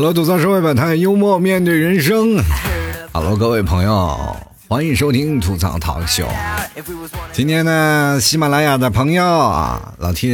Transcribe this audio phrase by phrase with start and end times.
[0.00, 2.42] Hello，吐槽社会百态，幽默面对人生。
[3.12, 4.34] Hello，各位朋友，
[4.66, 6.26] 欢迎收听吐槽 talk 秀。
[7.34, 10.30] 今天呢，喜马拉雅的朋友啊，老 T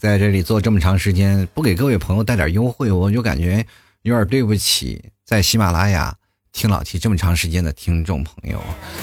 [0.00, 3.66] 在这里做这么长时间，不给各位朋友带点优惠，我就感觉
[4.00, 6.14] 有点对不起在喜马拉雅
[6.50, 8.58] 听老 T 这么长时间的听众朋友。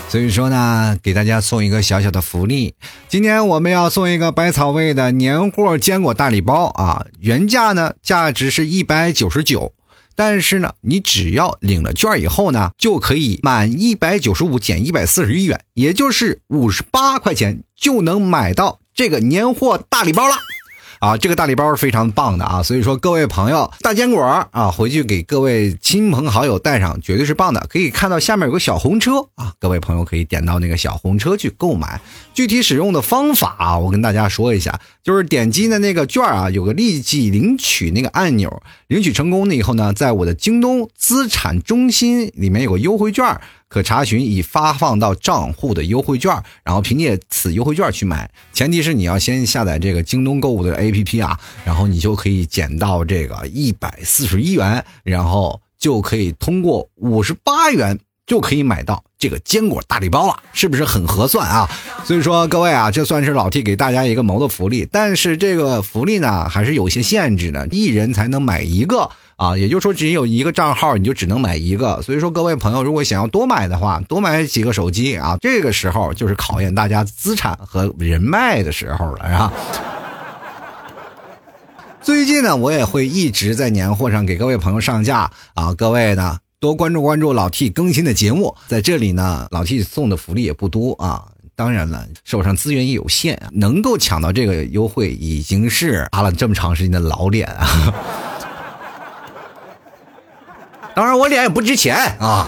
[0.10, 2.74] 所以说呢，给大家送一个小小的福利，
[3.08, 9.72] 今天我们要送一个百草味的年货坚果大礼包啊，原价呢价值是一百九十九。
[10.16, 20.36] 但是呢，你只要领了券以后呢，就可以满一百九十五减一百四十一元，也就是五十八块钱就能买到这个年货大礼包了。
[21.04, 27.60] 啊，这个大礼包是非常棒的啊，所以说各位朋友，大坚果啊，回去给各位亲朋好友带上，绝对是棒的。
[27.70, 32.00] 可以看到下面有个小红车啊，各位朋友可以点到那个小红车去购买。
[32.34, 43.42] 具体使用的方法啊，我跟大家说一下，就是点击的那个券啊，有个立即领取那个按钮，领取成功了以后呢，在我的京东资产中心里面有个优惠券。
[43.74, 46.32] 可查询已发放到账户的优惠券，
[46.64, 48.30] 然后凭借此优惠券去买。
[48.54, 61.68] 前提是你要先下载这个京东购物的 APP 啊，然后你就可以减到这个一百四十一元，然后就可以通过五十八元就可以买到这个坚果大礼包了，是不是很合算啊？
[62.06, 69.10] 所以说各位啊，这算是老 T 给大家一个谋的福利，但是这个福利呢还是有些限制的，一人才能买一个。
[69.44, 72.02] 啊，也就是说，只有一个账号，你就只能买一个。
[72.02, 79.54] 所以说，各位朋友，如果想要多买的话，多买几个手机啊，这个时候就是考验大家资产和人脉的时候了，是吧？
[82.02, 88.56] 最近呢，我也会一直在年货上给各位朋友上架啊，各位呢多关注关注老 T 更新的节目。
[88.70, 91.22] 在这里呢，老 T 送的福利也不多啊，
[91.54, 97.94] 当然了，手上资源也有限，能够抢到这个优惠已经是拉了这么长时间的老脸啊。
[100.96, 102.48] 当然，我脸也不值钱啊。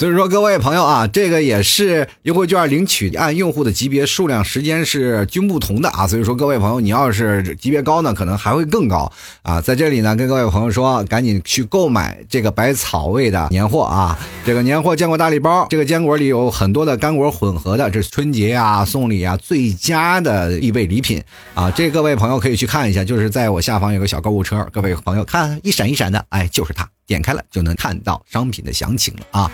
[0.00, 6.06] 所以说，各位朋友啊，这个也是优惠券领取，按用户的级别、数量、时间是均不同的啊。
[6.06, 9.12] 所以说，各位朋友，你要是级别高呢，可能还会更高
[9.42, 9.60] 啊。
[9.60, 14.18] 在这里呢，跟各位朋友说，赶紧去购买这个百草味的年货啊。
[14.42, 21.22] 这个年货坚果大礼包，这个坚果里有很多的干果混合的，这是春节啊送礼啊最佳的必备礼品
[21.52, 21.70] 啊。
[21.70, 29.50] 这各位朋友可以去看一下，就是在我下方有个小购物车，各位朋友看一闪一闪的，哎，就是它，点开了就能看到商品的详情了啊。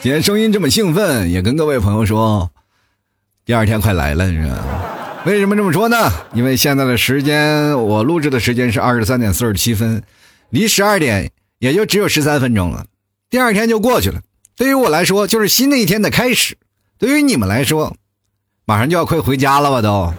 [0.00, 2.48] 今天声音这么兴奋，也跟各位朋友说，
[3.44, 5.22] 第二天快来了，是吧？
[5.26, 5.96] 为什么这么说呢？
[6.32, 10.00] 因为现在的时间，我录制的时间是二十三点四十七分，
[10.50, 12.86] 离十二点也就只有十三分钟了，
[13.28, 14.20] 第二天就过去了。
[14.54, 16.54] 对于我来说，就是新的一天的开始；
[16.98, 17.96] 对于你们来说，
[18.64, 19.82] 马上就要快回家了吧？
[19.82, 20.14] 都。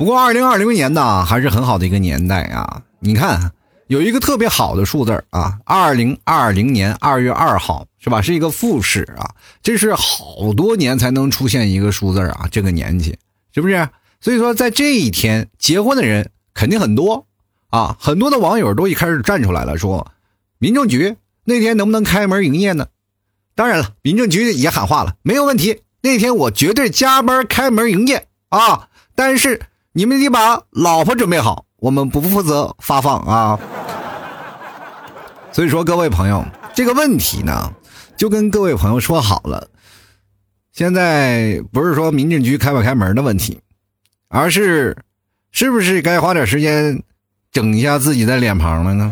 [0.00, 2.80] 不过，二零二零年呢，还是很好的一个年代啊！
[3.00, 3.52] 你看。
[3.88, 8.22] 有一个特别好的数字啊，二零二零年二月二号是吧？
[8.22, 9.34] 是一个复始啊，
[9.64, 13.18] 这是好多年才能出现一个数字啊，这个年纪
[13.52, 13.88] 是不是？
[14.20, 17.26] 所以说在这一天结婚的人肯定很多
[17.70, 20.12] 啊，很多的网友都一开始站出来了，说
[20.58, 22.86] 民政局那天能不能开门营业呢？
[23.56, 29.60] 当然了，民政局也喊话了，没有问题，那天我绝对加班开门营业啊，但是
[29.92, 31.66] 你们得把老婆准备好。
[31.80, 33.58] 我们不负责发放啊，
[35.50, 37.72] 所以说各位朋友，这个问题呢，
[38.18, 39.66] 就跟各位朋友说好了，
[40.72, 43.62] 现在不是说民政局开不开门的问题，
[44.28, 44.94] 而是
[45.52, 47.02] 是不是该花点时间
[47.50, 49.10] 整一下自己的脸庞了呢？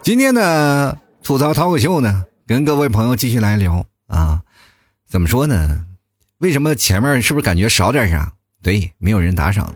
[0.00, 4.40] 今天呢吐槽脱口秀呢，跟各位朋友继续来聊啊，
[5.06, 5.84] 怎么说呢？
[6.38, 8.32] 为什么前面是不是感觉少点啥？
[8.62, 9.74] 对，没有人打赏了，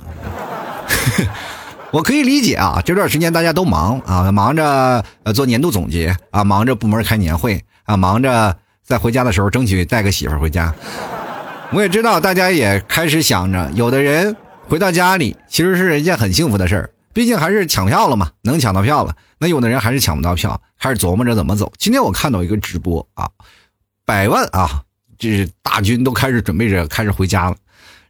[1.90, 2.80] 我可以理解啊。
[2.84, 10.72] 这段时间大家都忙啊，忙着呃做年度总结啊，忙着部门开年会啊，忙着在回家的时候争取带个媳妇回家。
[11.72, 14.36] 我也知道大家也开始想着，有的人
[14.68, 19.16] 回到家里其实是一件很幸福的事儿，毕竟还是抢票了嘛，能抢到票了。
[19.38, 21.72] 那有的人还是抢不到票，开始琢磨着怎么走。
[21.76, 23.30] 今天我看到一个直播啊，
[24.04, 24.82] 百万啊，
[25.22, 27.56] 这是大军都开始准备着开始回家了。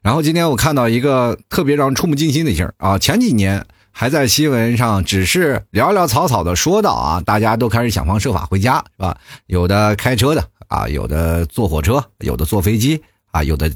[0.01, 2.97] 然后今天我看到一个特别让人触目惊心的事儿啊！
[2.99, 9.19] 前几年还在新闻上只是寥寥草草的说到啊，大家都开始想方设法回家，是吧？
[9.45, 13.71] 有的开车的啊，有的坐火车，有的坐飞机啊，有的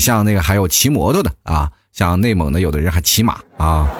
[0.00, 3.90] 像那个还有骑摩托的啊，像内蒙的有的人还骑马啊。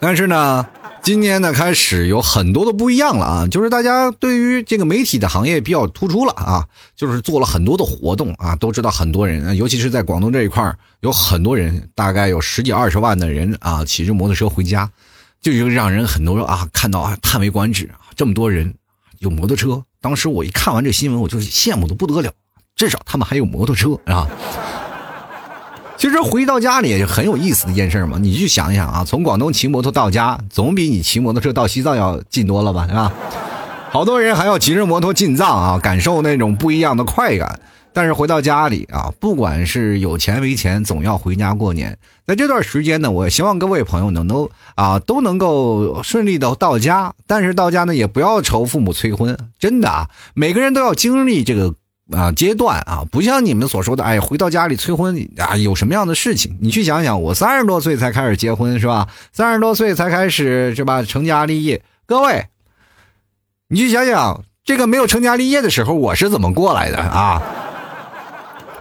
[0.00, 0.66] 但是呢。
[1.08, 10.70] 今年呢，开始有很多的不一样了啊，就是大家对于这个媒体的行业比较突出了啊，就是做了很多的活动啊，都知道很多人，尤其是在广东这一块
[11.00, 14.90] 有很多人，大概有十几二十万的人啊，骑着摩托车回家，
[15.40, 18.74] 就让人很多啊看到啊叹为观止啊，这么多人
[19.20, 22.30] 有摩托车，当时我一看完这新闻，我就羡慕的不得了，
[22.76, 24.28] 至少他们还有摩托车啊。
[25.98, 33.12] 其实回到家里也很有意思的一件事嘛，你去想一想啊，从广东骑摩托到家，总比你骑摩托车到西藏要近多了吧，是吧？
[33.90, 37.58] 好多人还要骑着摩托进藏啊，感受那种不一样的快感。
[37.92, 41.98] 但是回到家里啊，不管是有钱没钱，总要回家过年。
[42.24, 47.12] 在这段时间呢，我希望各位朋友能都啊都能够顺利的到家。
[47.26, 51.74] 但是到家呢，也不要愁父母催婚，真的啊，每个人都要经历这个。
[52.12, 56.56] 啊，阶段啊，不像你们所说的，哎，回到家里催婚啊，有什么样的事情？
[56.60, 59.08] 你去想想，我三十多岁才开始结婚，是吧？
[59.32, 61.02] 三十多岁才开始，是吧？
[61.02, 61.82] 成家立业。
[62.06, 62.46] 各位，
[63.68, 67.42] 你去想想，这个没有成家立业的时候，我是怎么过来的啊？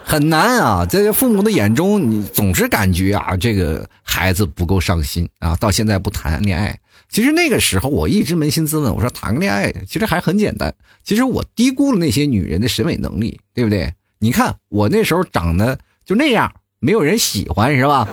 [0.10, 6.80] 很难啊，在父母的眼中，你总是感觉啊，这个孩子不够上心啊，到现在不谈恋爱。
[7.10, 10.74] 其实那个时候，我一直扪心自问，我说谈个恋爱，其实还很简单。
[11.04, 13.94] 其实我低估了那些女人的审美能力，对不对？
[14.20, 18.08] 你看我那时候长得就那样，没有人喜欢，是吧？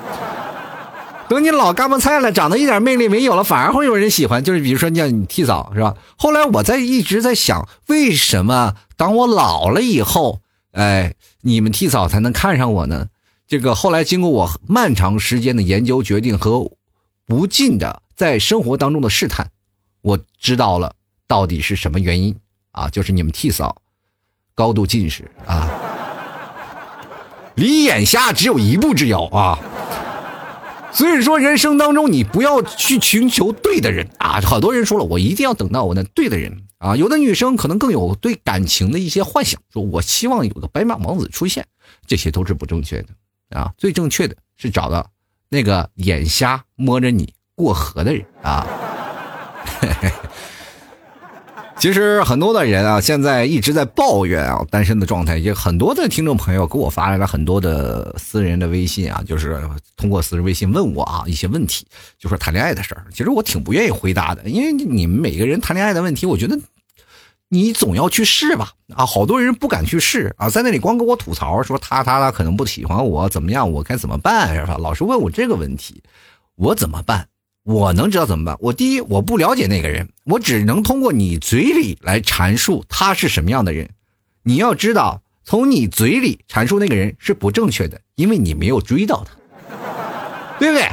[1.28, 4.42] 等你老干巴菜了，长得一点魅力没有了，反而会有人喜欢。
[4.42, 5.94] 就是比如说像你替嫂，是吧？
[6.16, 10.40] 后来我在一直在想，为什么当我老了以后，
[10.74, 11.14] 哎。
[11.46, 13.08] 你们替嫂才能看上我呢？
[13.46, 16.72] 这个后来经过我漫长时间的研究、决定和
[17.26, 19.50] 不尽的在生活当中的试探，
[20.00, 20.94] 我知道了
[21.28, 22.34] 到底是什么原因
[22.72, 22.88] 啊？
[22.88, 23.82] 就是你们替嫂
[24.54, 25.68] 高度近视啊，
[27.56, 29.58] 离眼瞎只有一步之遥啊。
[30.92, 34.40] 所以说，人生当中你不要去寻求对的人啊！
[34.40, 36.94] 好多人说了，我一定要等到我那对的人啊！
[36.96, 41.66] 有的女生可能更有对感情的一些幻想，说我希望有个白马王子出现，
[42.06, 43.08] 这些都是不正确的
[43.58, 43.72] 啊！
[43.78, 45.10] 最正确的是找到
[45.48, 48.66] 那个眼瞎摸着你过河的人啊！
[51.76, 55.38] 其实很多的人啊，现在一直在抱怨啊，单身的状态。
[55.38, 59.60] 也很多的听众朋友给我发来了很多的私人的微信啊，就是
[59.96, 61.86] 通过私人微信问我啊一些问题，
[62.18, 63.06] 就说谈恋爱的事儿。
[63.10, 66.58] 其实我挺不愿意回答的，因为你们每个人谈恋爱的问题，我觉得
[67.54, 68.72] 你总要去试吧。
[68.96, 73.70] 啊，好多人不敢去试啊，在那里光跟我吐槽说他他他可能不喜欢我，怎么样？
[73.70, 74.56] 我该怎么办？
[74.56, 74.76] 是吧？
[74.76, 76.02] 老是问我这个问题，
[76.56, 77.28] 我怎么办？
[77.62, 78.56] 我能知道怎么办？
[78.58, 83.88] 我第一，我不了解那个人，我只能通过你嘴里来阐述他是什么样的人。
[84.42, 89.32] 你要知道，从你嘴里阐述那个人是不正确的，因为你没有追到他，
[90.58, 90.88] 对不对？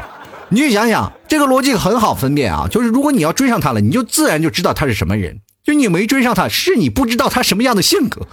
[0.49, 2.67] 你去想想，这个逻辑很好分辨啊。
[2.69, 5.41] 就是如果你要追上他了，你就自然就知道他是什么人。
[5.71, 8.27] 就你没追上他，是你不知道他什么样的性格。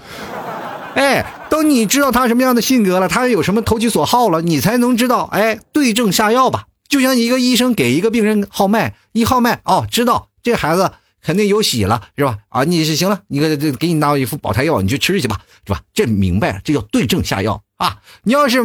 [0.96, 6.64] 哎，等你知道他什么样的性格了，他有什么投其所好了，你才能知道，哎，对症下药吧。
[6.88, 10.90] 就像一个医生给一个病人号脉，一号脉哦，知道这孩子
[11.22, 12.38] 肯定有喜了，是吧？
[12.48, 15.80] 啊，你是行了，你给这给你拿一副保胎药，你去吃去吧，是吧？
[15.94, 17.98] 这明白了，这叫对症下药啊！
[18.24, 18.58] 你要是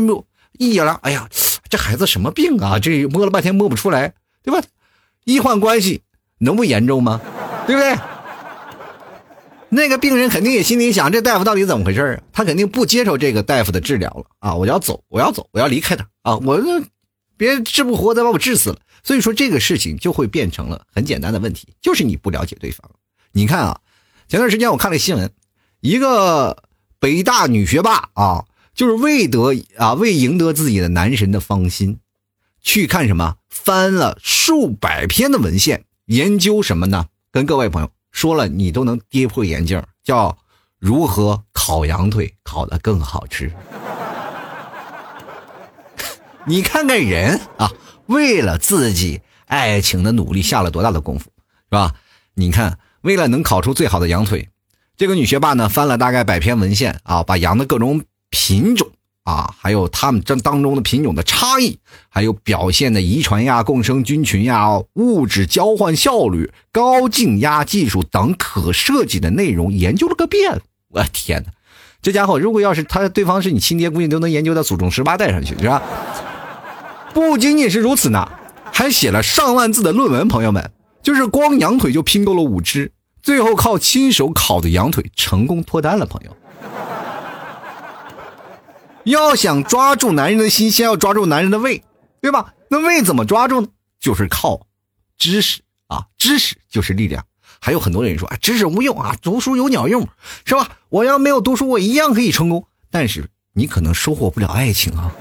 [0.57, 1.29] 一了，哎呀，
[1.69, 2.79] 这孩子什么病啊？
[2.79, 4.65] 这摸了半天摸不出来，对吧？
[5.25, 6.01] 医患关系
[6.39, 7.21] 能不严重吗？
[7.67, 7.95] 对不对？
[9.73, 12.23] 那个病人肯定也心里想，这大夫到底怎么回事啊？
[12.31, 14.55] 他肯定不接受这个大夫的治疗了啊！
[14.55, 16.37] 我要走，我要走，我要离开他啊！
[16.37, 16.61] 我。
[17.35, 18.79] 别治不活，再把我治死了。
[19.03, 22.89] 所以说这个事情就会变成了很简单的问题，就是你不了解对方。
[23.31, 23.81] 你看啊，
[24.29, 25.31] 前段时间我看了新闻，
[25.81, 26.63] 一个
[26.99, 31.97] 北大女学霸啊，就是为得啊为赢得自己的男神的芳心，
[32.61, 37.07] 去看什么，翻了数百篇的文献，研究什么呢？
[37.31, 40.37] 跟各位朋友说了，你都能跌破眼镜，叫
[40.79, 43.51] 如何烤羊腿烤得更好吃。
[46.47, 47.71] 你看看人啊，
[48.05, 51.95] 为了自己爱情的努力下了多大的功夫，是吧？
[52.35, 54.49] 你看，为了能烤出最好的羊腿，
[54.95, 58.91] 这个女学霸呢翻了大概百篇文献啊，把羊的各种品种
[59.23, 70.61] 啊，还有他们这当中的品种的差异，还有表现的遗传呀、共生菌群呀、物质交换效率、高静压技术等可设计的内容研究了个遍。
[70.89, 71.51] 我天哪，
[72.01, 75.81] 这家伙如果要是他对方是你亲爹，估计都能研究到祖宗十八代上去，是吧？
[77.13, 78.27] 不仅仅是如此呢，
[78.71, 80.27] 还写了上万字的论文。
[80.27, 86.05] 朋友们，就是光羊腿就拼够了五只，最后靠亲手烤的羊腿成功脱单了。
[86.05, 86.35] 朋友，
[89.03, 91.83] 要想抓住男人的心，先要抓住男人的胃，
[92.21, 92.53] 对吧？
[92.69, 93.67] 那胃怎么抓住呢？
[93.99, 94.65] 就是靠
[95.17, 97.25] 知识啊，知识就是力量。
[97.59, 100.07] 还有很多人说啊，知识无用啊，读书有鸟用，
[100.45, 100.69] 是吧？
[100.89, 105.11] 我要没有读书，我一样可以成功，但是你可能收获不了爱情啊。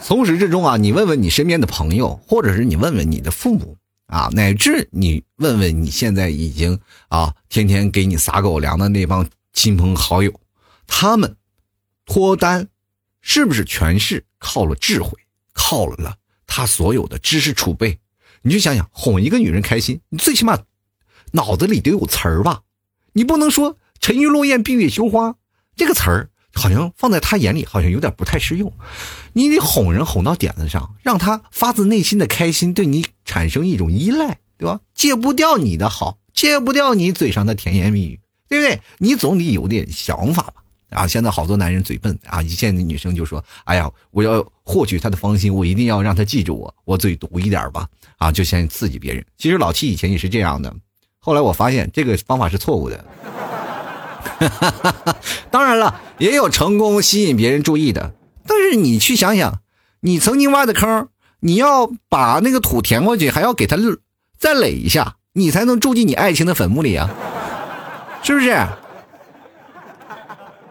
[0.00, 3.76] 从始至终啊，你问问你身边的朋友，或者是你问问你的父母
[4.08, 6.78] 啊，乃至你问问你现在已经
[7.08, 10.32] 啊天天给你撒狗粮的那帮亲朋好友，
[10.86, 11.36] 他们
[12.04, 12.68] 脱单
[13.20, 15.18] 是不是全是靠了智慧，
[15.52, 17.98] 靠了他所有的知识储备？
[18.42, 20.58] 你就想想，哄一个女人开心，你最起码
[21.32, 22.62] 脑子里得有词儿吧？
[23.12, 25.36] 你不能说“沉鱼落雁，闭月羞花”
[25.76, 28.72] 这个词儿，好像放在他眼里好像有点不太适用。
[29.32, 34.80] 你得哄人哄到点子上，让他发自内心的开心，对你产生一种依赖，对吧？
[34.94, 38.82] 戒不掉你的好，戒不掉你嘴上的甜言蜜语，对不对？
[38.98, 40.61] 你总得有点想法吧？
[40.92, 42.42] 啊，现在好多男人嘴笨啊！
[42.44, 47.86] 现在女生就说：“哎呀，我要获取她的芳心，我一定要让她记住我，我嘴毒一点吧。”
[48.18, 49.24] 啊，就先刺激别人。
[49.36, 50.72] 其实老七以前也是这样的，
[51.18, 53.04] 后来我发现这个方法是错误的。
[55.50, 58.14] 当然了，也有成功吸引别人注意的。
[58.46, 59.60] 但是你去想想，
[60.00, 61.08] 你曾经挖的坑，
[61.40, 63.76] 你要把那个土填过去，还要给他
[64.38, 67.10] 再垒一下，你才能住进你爱情的坟墓里啊，
[68.22, 68.56] 是不是？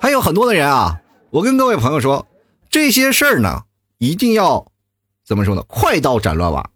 [0.02, 2.26] 还有很多的人啊，我跟各位朋友说，
[2.72, 3.66] 这些事儿呢，
[4.00, 4.66] 一定要
[5.24, 5.62] 怎么说呢？
[5.68, 6.68] 快刀斩乱麻，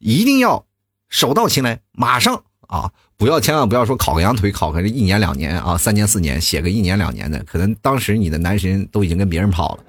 [0.00, 0.64] 一定要
[1.08, 2.90] 手到擒来，马上啊！
[3.16, 9.84] 不要千万不要说烤个羊腿，烤个一年两年啊，三年四年，写个一年两年的，可能当时你的男神都已经跟别人跑了。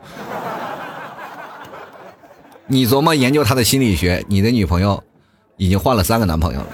[2.68, 5.04] 你琢磨研究他的心理学，你的女朋友
[5.58, 6.68] 已经换了三个男朋友了。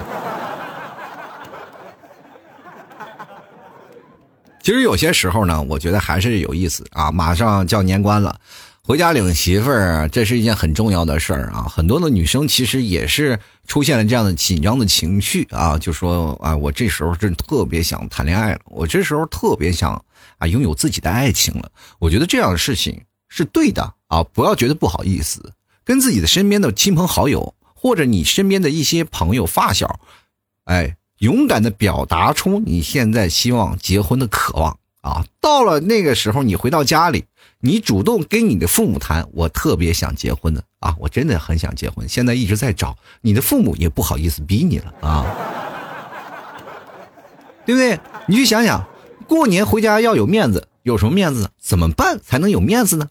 [4.62, 7.12] 其实有些时候呢，我觉得还是有意思啊！
[7.12, 8.40] 马上叫年关了，
[8.84, 11.64] 回家领媳妇儿，这是一件很重要的事儿啊！
[11.64, 19.94] 很多的女生其实也是出现了这样的紧张的情绪啊，就说啊，我这时候真特别想谈恋爱了，我这时候特别想
[20.38, 21.72] 啊拥有自己的爱情了。
[21.98, 25.54] 我觉得这样的事情是对的啊，不要觉得不好意思，
[25.84, 30.00] 跟自己的身边的亲朋好友或者你身边的一些朋友发小，
[30.66, 30.98] 哎。
[31.22, 35.24] 勇敢的表达出你现在希望结婚的渴望啊！
[35.40, 37.26] 到了那个时候，你回到家里，
[37.60, 40.96] 你主动跟你的父母谈，我特别想结婚的啊！
[41.00, 45.26] 我真的很想结婚，现在一直在找，你的父母也不好意思逼你了啊，
[47.68, 48.00] 对不对？
[48.26, 48.84] 你去想想，
[49.28, 51.52] 过年回家要有面子，有什么面子？
[51.60, 53.10] 怎么办才能有面子呢？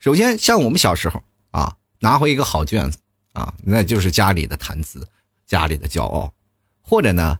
[0.00, 2.98] 首先，像我们小时候啊，拿回一个好卷子
[3.34, 5.06] 啊，那就是家里的谈资，
[5.46, 6.32] 家里的骄傲，
[6.80, 7.38] 或者呢？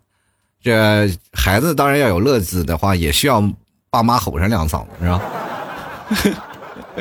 [0.63, 3.43] 这孩子当然要有乐子的话，也需要
[3.91, 5.21] 爸妈吼上两嗓子，是吧？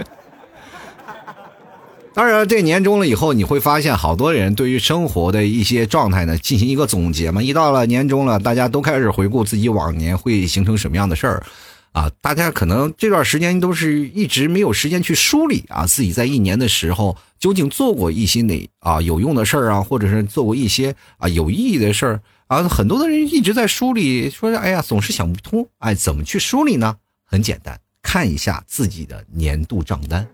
[2.13, 7.41] 当然，这年终了以后，你会发现好多人对于生活的一些状态呢进行一个总结嘛。
[7.41, 11.41] 一到了年终了，大家都开始回顾自己往年会形成什么样的事儿
[11.93, 12.11] 啊。
[12.19, 22.19] 大家可能这段时间都是一直没有时间去梳理啊，自己在一年的时候究竟做过一些哪啊有用的事儿啊，或者是做过一些啊有意义的事儿。
[22.51, 26.97] 啊，很多的人一直在梳理，说：“哎呀，总是想不通。”哎，怎么去梳理呢？
[27.23, 30.27] 很简单，看一下自己的年度账单。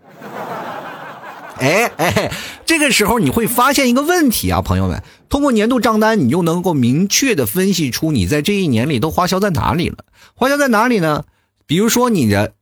[1.58, 2.32] 哎哎，
[2.66, 9.98] 这个时候你会发现一个问题啊，朋友们，通过年度账单，你就能够明确的分析出你在这一年里都花销在哪里了。
[10.34, 11.24] 花销在哪里呢？
[11.66, 12.54] 比如说你的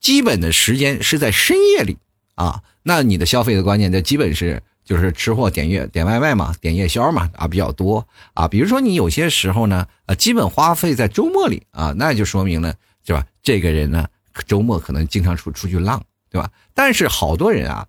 [0.00, 1.98] 基本的时间是在深夜里
[2.36, 4.62] 啊，那你的消费的观念就基本是。
[4.84, 8.48] 就是吃货点月点外卖嘛，点夜宵嘛啊比较多啊。
[8.48, 12.74] 比如说你有些时候呢，呃，基本花费在周末里啊，那就说明了
[13.06, 13.24] 是吧？
[13.42, 14.06] 这个人呢，
[14.46, 16.50] 周末可能经常出出去浪，对吧？
[16.74, 17.86] 但是好多人啊，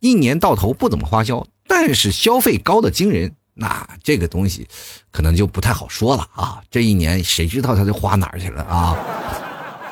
[0.00, 4.68] 一年到头不怎么花销，但是消费高的惊人，那这个东西
[5.10, 6.62] 可能就不太好说了啊。
[6.70, 8.96] 这一年谁知道他就花哪儿去了啊？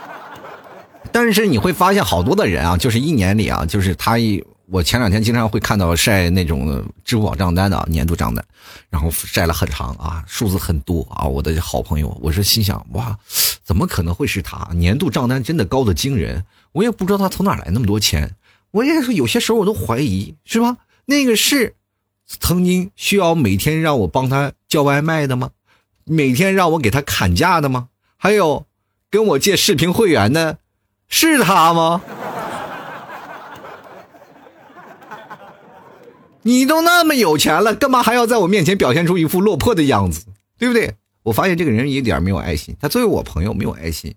[1.12, 4.44] 但是你会发现好多的人啊，就是一年里啊，就是他一。
[4.72, 8.44] 我前两天经常会看到晒那种支付宝账单的年度账单，
[8.88, 11.26] 然后晒了很长啊，数字很多啊。
[11.26, 13.18] 我的好朋友，我是心想哇，
[13.64, 14.68] 怎么可能会是他？
[14.74, 18.36] 年度账单真的高的惊人，我也不知道他从哪来那么多钱。
[18.70, 20.76] 我也是有些时候我都怀疑，是吧？
[21.06, 21.74] 那个是
[22.28, 25.50] 曾经需要每天让我帮他叫外卖的吗？
[26.04, 27.88] 每天让我给他砍价的吗？
[28.16, 28.66] 还有
[29.10, 30.58] 跟我借视频会员的，
[31.08, 32.02] 是他吗？
[36.42, 40.24] 你都那么有钱了，干嘛还要在我面前表现出一副落魄的样子，
[40.58, 40.94] 对不对？
[41.22, 44.14] 我发现这个人一点没有爱心，他作为我朋友没有爱心，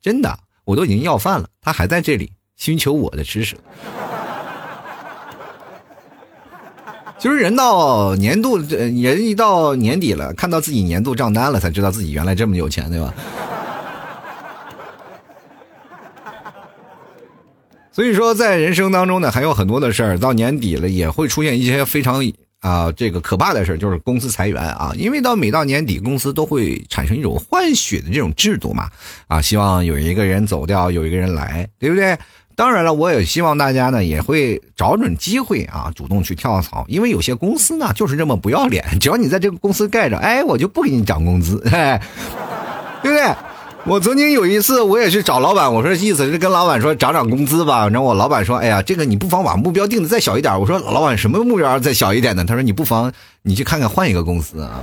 [0.00, 3.56] 真的，我都已经要饭了，他还在这里寻求我的支持。
[7.18, 13.12] 就是人到年度，人一到年底了，看到自己年度账单了，才知道自己原来这么有钱，对吧？
[17.96, 22.22] 所以说，在人生当中呢，还有很多的事儿，到年底了也会出现一些非常
[22.60, 24.92] 啊这个可怕的事儿，就是公司裁员啊。
[24.98, 28.90] 因为到每到年底，公司都会产生一种换血的这种制度嘛，
[29.28, 32.14] 啊，希望有一个人走掉，有一个人来，对不对？
[32.54, 41.98] 当然了，我也希望大家呢也会找准机会啊，主动去跳槽，因为有些公司呢就是这么不要脸，只要你在这个公司盖着，哎，我就不给你涨工资，哎，
[43.02, 43.34] 对不对？
[43.88, 47.88] 我曾经有一次，我也是找老板，我说意思是跟老板说涨涨工资吧。
[47.88, 53.12] 然后我老板说：“哎呀，这个你不妨把目标定的再小一点。”我说：“老板，什么目标再小一点呢？”他说：“你不妨
[53.42, 54.80] 你去看看换一个公司啊。”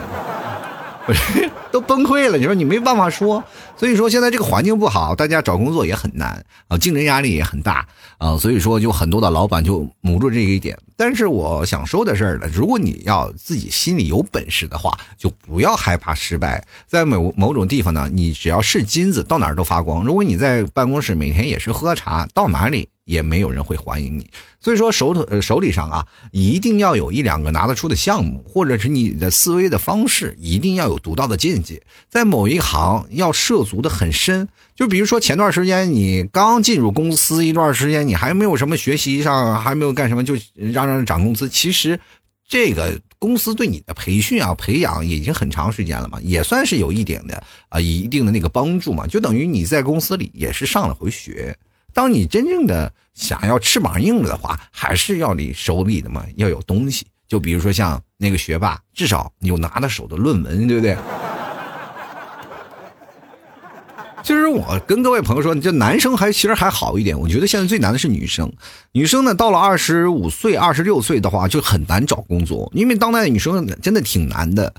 [1.05, 2.37] 我说都崩溃了？
[2.37, 3.43] 你说你没办法说，
[3.75, 7.87] 所以说现在这个环境不好，大家找工作也很难啊，竞争压力也很大
[8.19, 10.77] 啊，所以说就很多的老板就捂住这一点。
[10.95, 16.63] 但是我想说的是呢，如果你要自己心里有本事的话，就不要害怕失败。
[16.85, 20.05] 在某某种地方呢，你只要是金子，到哪儿都发光。
[20.05, 22.87] 如果你在办公室每天也是喝茶，到哪里？
[23.05, 24.29] 也没有人会欢迎你，
[24.61, 31.61] 所以说手头手里上啊，一定要有一两个拿得出的项目，或者是你的思维的方式一定要有独到的见
[32.09, 34.47] 在某一行要涉足的很深。
[34.75, 41.47] 就比如说前段时间你刚进入公司一段时间，你还没有什么学习上，还没有干什么，就让人涨工资。
[41.47, 41.99] 其实
[42.47, 51.55] 这个公司对你的培训啊、培养已经很长时间了嘛，也算是有一点的啊一定的那个帮助嘛，就等于你在公司里也是上了回学。
[51.93, 57.05] 当你真正的想要翅膀硬了的话，还是要你手里的嘛要有东西。
[57.27, 60.97] 就比如说像那个学霸，至少你有拿得手的论文，对不对？
[64.23, 67.19] 其实我跟各位朋友说，这男生还其实还好一点。
[67.19, 68.49] 我觉得现在最难的是女生。
[68.93, 74.73] 女生呢，到了二十五岁、二十六岁的话，就很难找工作，因为当代女生真的挺难的。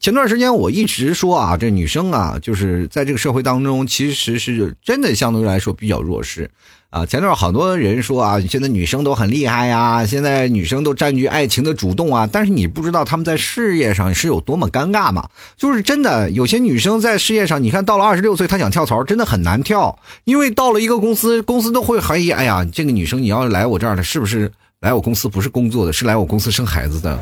[0.00, 6.50] 前段时间我一直说啊，这女生啊，就是在这个社会当中，其实是真的相对来说比较弱势
[6.90, 7.06] 啊。
[7.06, 12.28] 前段好多人说啊，现在女生都很厉害呀，现在女生都占据爱情的主动啊。
[12.30, 15.28] 但是你不知道她们在事业上是有多么尴尬嘛？
[15.56, 24.50] 就是真的有些女生在事业上，你看到了二十六岁，她想跳槽，真的很难跳，因为到了一个公司，公司都会怀疑，哎呀，这个女生你要来我这儿的，是不是
[24.80, 27.18] 来我公司不是工作的，是来我公司生孩子的？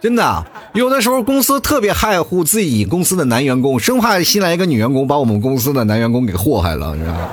[0.00, 7.28] 真的，有的时候公司特别害护自己公司的男员工，生怕新来一个女员工把我们公司的男员工给祸害了，是吧？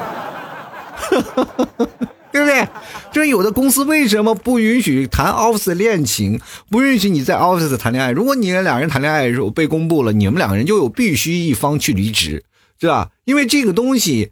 [2.30, 2.68] 对不对？
[3.12, 8.12] 这有的公司为什么不允许谈 office 恋情，不允许你在 office 谈恋爱？
[8.12, 12.44] 如果你们两人谈恋爱的时候被公布了，你们两个人就有必须一方去离职，
[12.80, 13.10] 是吧？
[13.24, 14.32] 因为这个东西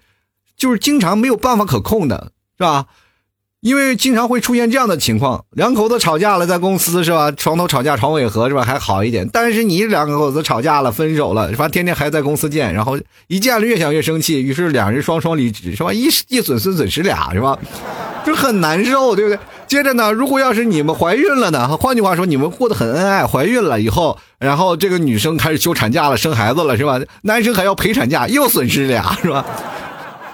[0.57, 2.85] 就是经常没有办法可控的，是吧？
[3.65, 7.31] 因为经常会出现这样的情况，两口子吵架了，在公司是吧？
[7.31, 8.63] 床头吵架床尾和是吧？
[8.63, 9.27] 还好一点。
[9.33, 11.67] 但是你两口子吵架了，分手了是吧？
[11.67, 15.91] 天天还在公司见，然后一见了越想越生气，于是两人双双离职是吧？
[15.91, 17.57] 一一损损损失俩是吧？
[18.23, 19.39] 就很难受，对不对？
[19.65, 21.75] 接着呢，如果要是你们怀孕了呢？
[21.75, 26.99] 换句话说，你们过得很恩爱，怀孕了以后，然后这个女生开始休产假了，生孩子了是吧？
[27.23, 29.43] 男生还要陪产假，又损失俩是吧？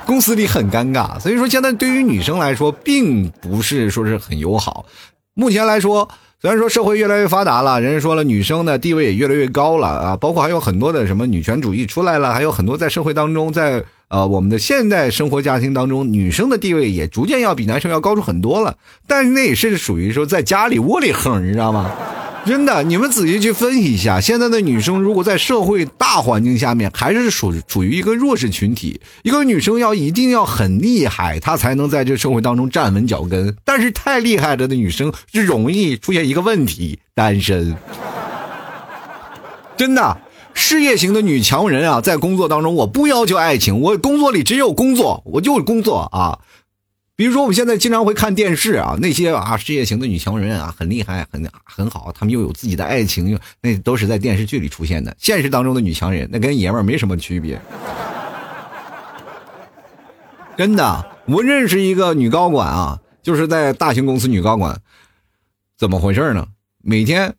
[0.06, 4.86] 公司里很尴尬，所以说现在对于女生来说，并不是说是很友好。
[5.34, 6.10] 目前来说，
[6.42, 18.76] 虽然说社会越来越发达了，人家说了，女生的地位也越来越高了啊，包括还有很多的什么女权主义出来了，还有很多在社会当中，在呃我们的现代生活家庭当中，女生的地位也逐渐要比男生要高出很多了。
[19.08, 21.90] 但是那也是属于说在家里窝里横，你知道吗？
[22.44, 29.00] 真的，你们仔细去分析一下，现在的女生如果在社会大环境下面，还是属处于一个弱势群体。
[29.24, 33.56] 一个女生要一定要很厉害，她才能在这社会当中站稳脚跟。
[33.64, 37.74] 但是太厉害了的女生，是容易出现一个问题：单身。
[39.78, 40.18] 真的，
[40.54, 46.40] 事业型的女强人啊，在工作当中，我不要求爱情，我工作里只有工作，我就工作啊。
[47.16, 55.16] 比如说，我们现在经常会看电视啊，那些啊事业型的女强人啊，很厉害，很很好，她们又有自己的爱情，那都是在电视剧里出现的。
[55.20, 57.62] 现实当中的女强人，那跟爷们儿没什么区别。
[60.58, 64.82] 真的，我认识一个女高管啊，就是在大型公司女高管，
[65.78, 66.48] 怎么回事呢？
[66.84, 67.36] 每天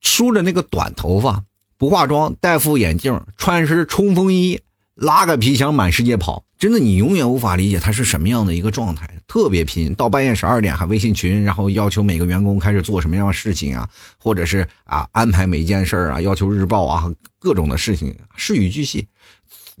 [0.00, 1.44] 梳着那个短头发，
[1.80, 4.60] 不化妆，戴副眼镜，穿身冲锋衣，
[4.96, 6.44] 拉个皮箱，满世界跑。
[6.58, 13.88] 真的，你永远无法理解他是什么样的一个状态，特别拼，到半夜十二点还微信群，然后要求每个员工开始做什么样的事情啊，
[14.18, 19.08] 或者是啊安排每一件事啊，要求日报啊，各种的事情，事无巨细，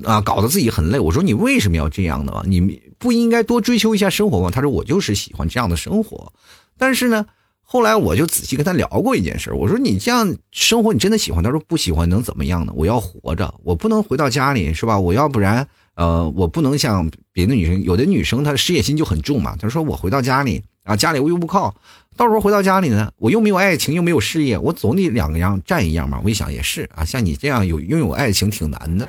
[0.04, 0.98] 啊，搞得自己很累。
[0.98, 2.42] 我说你为什么要这样的？
[2.46, 4.50] 你不应该多追求一下生活吗？
[4.50, 6.32] 他说我就是喜欢这样的生活。
[6.78, 7.26] 但是呢，
[7.72, 11.40] 后来我就仔细跟他聊过一件事，我说你这样生活你真的喜欢？
[11.40, 12.72] 他说不喜欢能怎么样呢？
[12.74, 14.98] 我要活着，我不能回到家里是吧？
[14.98, 19.54] 我要不然呃，我不能像别的女生，有的女生她的事业心就很重嘛。
[19.56, 21.72] 她说我回到家里啊，家里我又不靠，
[22.16, 26.20] 到时候回到家里呢，我又没有爱情，又没有事业，我总得两个样占一样嘛。
[26.24, 29.08] 我一想也是啊，像你这样有拥有爱情挺难的。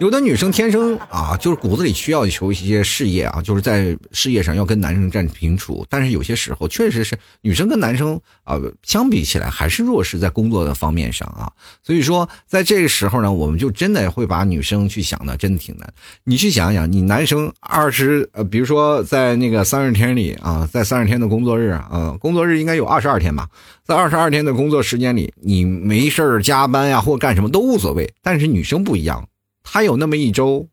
[0.00, 5.84] 有的女生天生啊，就是骨子里需要求一些事业啊，就是在事业上要跟男生站平处。
[5.90, 11.52] 但是有些时候确实是女生跟男生啊相比起来还是弱势在工作的方面上啊。
[11.82, 15.92] 所以说在这个时候呢，我们就真的会把女生去想的真的挺难。
[16.24, 23.46] 你去想想，你男生二十呃，比如说在那个三十天里啊，在三十天的工作日啊，工作日应该有二十二天吧，
[23.84, 28.10] 在二十二天的工作时间里，你没事加班呀或干什么都无所谓。
[28.22, 29.28] 但是女生不一样。
[29.62, 30.68] 他有那么一周，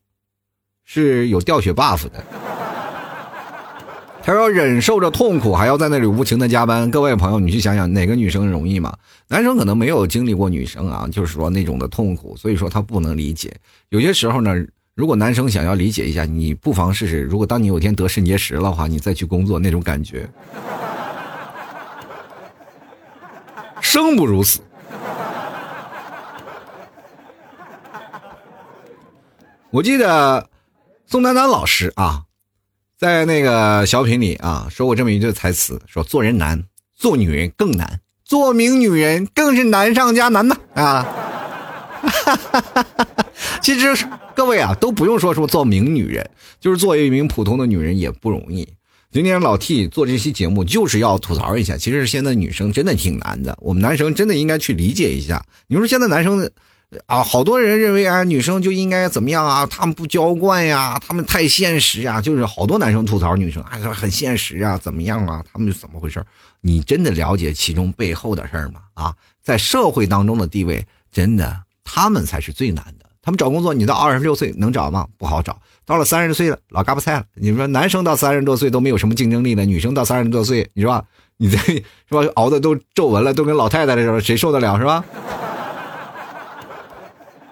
[0.86, 2.24] 是有掉血 buff 的。
[4.24, 6.92] 他要忍受着痛苦，还要在那里无情的加班。
[6.92, 8.94] 各位朋友，你去想想，哪个女生容易吗？
[9.30, 13.56] 男生可能没有经历过女生啊，就是说那种的痛苦，所以说他不能理解。
[13.88, 14.54] 有些时候呢，
[14.96, 17.22] 如果男生想要理解一下，你不妨试试。
[17.22, 20.30] 如果当你有一天得肾结石的话，你再去工作那种感觉，
[23.80, 24.60] 生不如死。
[29.78, 30.50] 我记得
[31.06, 32.24] 宋丹丹老师啊，
[32.98, 36.64] 在那个小品里啊说过这么一句台词：说做人难，
[36.96, 41.06] 做女人更难，做名女人更是难上加难呐啊！
[43.62, 43.96] 其实
[44.36, 46.28] 各位啊都不用说说做名女人，
[46.60, 48.68] 就是做一名普通的女人也不容易。
[49.12, 55.46] 今天老 T 做这期节目就是要吐槽一下，其实现在女生真的挺难的，我们男生真的应该去理解一下。
[55.68, 56.50] 你说现在男生？
[57.06, 59.66] 啊，好多人认为啊，女生就应该怎么样啊？
[59.66, 62.22] 他们不娇惯呀，他们太现实呀。
[62.22, 65.44] 就是好多男生吐槽女生，哎，很现实啊，怎么样啊？
[65.52, 66.24] 他们是怎么回事？
[66.62, 68.80] 你真的了解其中背后的事儿吗？
[68.94, 73.06] 啊，在社会当中的地位，真的他们才是最难的。
[73.22, 75.06] 他们找工作，你到二十六岁能找吗？
[75.18, 75.60] 不好找。
[75.86, 77.26] 到了三十岁了，老嘎巴菜了。
[77.34, 82.22] 你说男生到三十多岁都没有什么竞争力了，女生到三十多岁，你说你这是吧？
[82.36, 85.04] 熬的都皱纹了，都跟老太太似的，谁受得了是吧？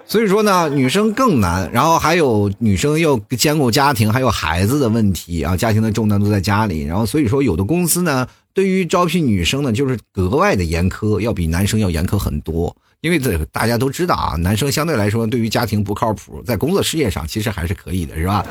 [0.08, 6.84] 所以说呢，女生更难，然后还有女生要兼顾家庭，还有孩子的问题啊，家庭的重担都在家里。
[6.84, 12.76] 然后所以说，有的公司呢，对于招聘女生呢，就是格外的严苛，要比男生要严苛很多。
[13.02, 18.46] 因为这大家都知道啊，男生相对来说对于家庭不靠谱，在工作事业上其实还是可以的，是吧？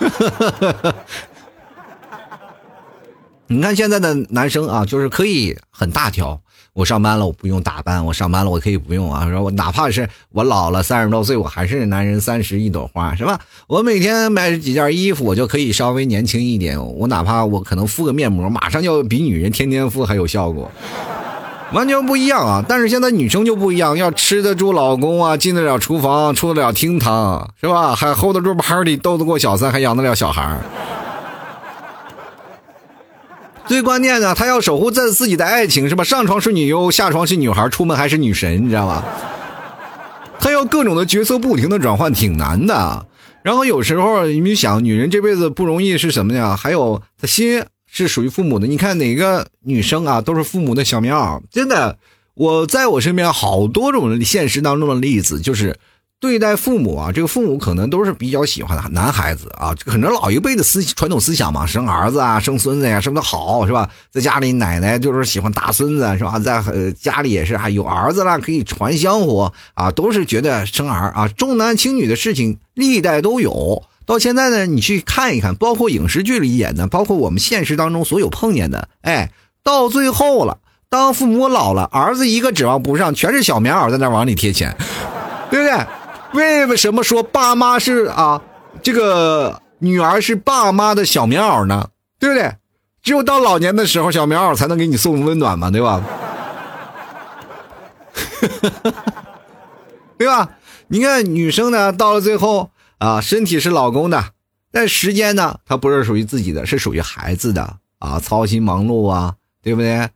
[3.46, 6.38] 你看现在的男生啊，就是可以很大条。
[6.78, 8.06] 我上班了，我不用打扮。
[8.06, 9.28] 我上班了，我可以不用啊。
[9.28, 13.40] 说我哪怕是我老了三十多岁，我还是男人三十一朵花，是吧？
[13.66, 16.80] 我每天买几件衣服，我就可以稍微年轻一点。
[16.80, 20.70] 我哪怕我可能敷个面膜，马上就比女人天天敷还有效果，
[21.74, 22.64] 完全不一样啊！
[22.68, 27.96] 但是现在女生就不一样，要吃得住老公啊，进得了厨房，出得了厅堂，是吧？
[27.96, 30.56] 还 hold 得住 party，斗得过小三，还养得了小孩
[33.68, 36.02] 最关键的，他要守护自自己的爱情，是吧？
[36.02, 39.04] 上床是女优，下床是女孩，出门还是女神，你知道吗？
[40.40, 43.06] 他要各种的角色不停的转换，挺难的。
[43.42, 46.56] 然后有时候你们想，女人这辈子不容易是什么呢？
[46.56, 48.66] 还有她心是属于父母的。
[48.66, 51.40] 你看哪个女生啊，都是父母的小棉袄。
[51.50, 51.98] 真的，
[52.34, 55.76] 我在我身边好多种现实当中的例子，就是。
[56.20, 63.88] 对待父母啊，这个父母可能都是比较喜欢男孩子啊，可能老一辈的思传统思想嘛，生儿子啊，生孙子呀，生的好是吧？
[64.10, 66.36] 在家里奶奶就是喜欢大孙子是吧？
[66.40, 73.84] 在呃家里也是啊有儿子了可以传香火啊，都是觉得生儿啊重男轻女的事情历代都有。
[74.04, 79.30] 到现在呢，你去看一看，包括影视剧里演的，包括我们现实当中所有碰见的，哎，
[79.62, 84.74] 到最后了，当父母老了，儿子一个指望不上，全是小棉袄在那往里贴钱，
[85.50, 85.86] 对不对？
[86.34, 88.42] 为什么说爸妈是啊？
[88.82, 91.88] 这个女儿是爸妈的小棉袄呢？
[92.18, 92.54] 对不对？
[93.02, 96.02] 只有到老年的时候，小棉袄才能给你送温暖嘛，对吧？
[100.18, 100.50] 对吧？
[100.88, 104.32] 你看女生呢，到了最后啊，身体是老公的，
[104.70, 110.08] 但时间呢，她不是属于自己的，是属于孩子的啊，操心忙碌啊，对不对？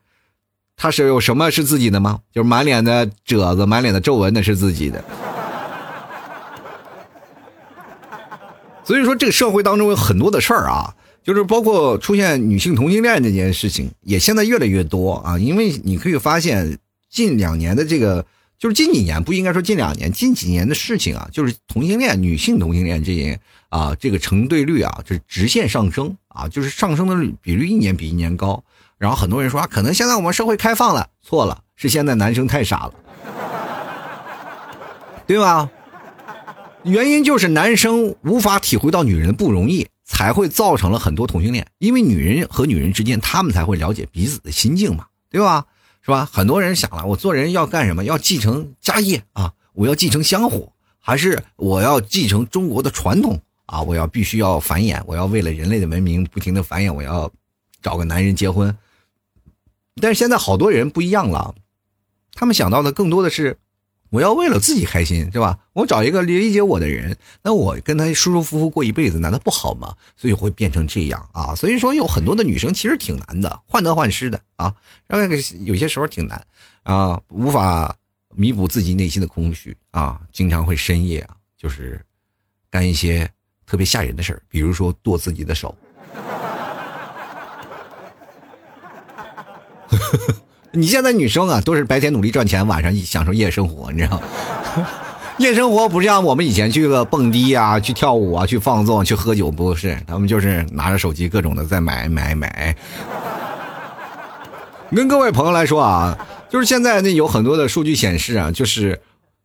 [0.76, 2.20] 她是有什么是自己的吗？
[2.32, 5.02] 就是满脸的褶子、满脸的皱纹，那是自己的。
[8.84, 15.38] 所以说，这个社会当中有很多的事儿啊，就是包括出现女性同性恋这件事情，也现在越来越多啊。
[15.38, 18.26] 因为你可以发现，近两年的这个，
[18.58, 28.62] 就是近几年不应该说近两年，近几年的事情啊，就是同性恋、女性同性恋这些啊，这个成对率啊，就是直线上升啊，就是上升的比率一年比一年高。
[28.98, 32.92] 然后很多人说啊，可能现在我们社会开放了，错了，是现在男生太傻了，
[35.26, 35.70] 对吧？
[36.84, 41.66] 原因就是男生无法体会到女人的不容易，才会造成了很多同性恋。
[41.78, 45.66] 因为女人和女人之间，他们才会了解彼此的心境嘛，对吧？
[46.02, 46.28] 是吧？
[46.32, 48.02] 很多人想了，我做人要干什么？
[48.02, 53.80] 要继承家业啊，我要继承香火，还是我要继承中国的传统啊？
[53.82, 57.30] 我要必须要繁衍，我要为了人类的文明不停的繁衍，我要
[57.80, 58.76] 找个男人结婚。
[60.00, 61.54] 但是现在好多人不一样了，
[62.34, 63.58] 他们想到的更多的是，
[64.12, 65.58] 我要为了自己开心，是吧？
[65.72, 69.96] 我找一个理解我的人，那我跟他舒舒服服过一辈子，难道不好吗？
[70.16, 71.54] 所以会变成这样啊！
[71.54, 74.74] 所以说有很多的女生其实挺难的，患得患失的啊，
[75.06, 75.26] 让
[75.64, 76.46] 有些时候挺难
[76.82, 77.96] 啊，无法
[78.34, 81.98] 弥补自己内心的空虚啊，经常会深夜啊，就是
[82.70, 83.26] 干一些
[83.64, 85.74] 特别吓人的事儿，比如说剁自己的手。
[90.74, 94.20] 你现在女生啊，都是白天努力赚钱，晚上享受夜生活，你知道？
[95.38, 102.74] 夜生活不像我们以前去个蹦迪啊，去跳舞啊，去放纵，去喝酒，不是，他们就是拿着手机各种的在买买买。
[104.94, 106.16] 跟各位朋友来说啊，
[106.48, 108.98] 就是现在那有很多的数据显示啊，就是。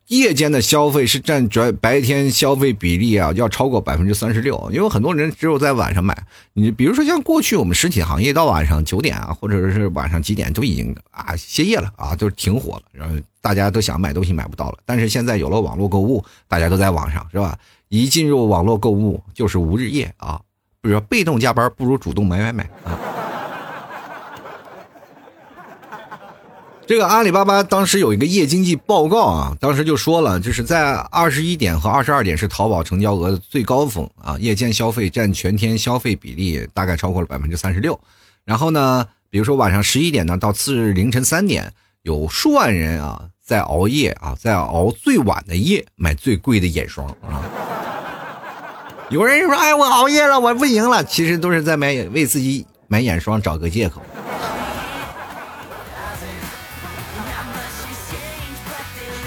[0.08, 4.70] 夜间的消费是占白白天消费比例啊，要超过百分之三十六。
[4.72, 6.16] 因为很多人只有在晚上买。
[6.54, 12.82] 你比如说像过去我们实体行业到晚上九点啊，或者是晚上几点都已经啊歇业了啊，都挺火了。
[12.92, 14.78] 然后大家都想买东西买不到了。
[14.86, 17.58] 但是现在有了网络购物，大家都在网上是吧？
[17.88, 20.40] 一进入网络购物就是无日夜啊，
[20.80, 23.27] 比如说被动加班不如主动买买买啊。
[26.88, 38.00] 这个阿里巴巴当时有一个夜经济报告啊，当时就说了，就是在二十一点和二十二点是淘宝成交额的最高峰啊，夜间消费占全天消费比例大概超过了百分之三十六。
[38.46, 41.70] 然后呢，比如说晚上十一点呢到次日凌晨三点，
[42.04, 47.44] 有数万人啊在熬夜啊，在熬最晚的夜买最贵的眼霜啊。
[49.10, 54.00] 有人说：“哎，我熬夜了，我不行了。”其实都是在买为自己买眼霜找个借口。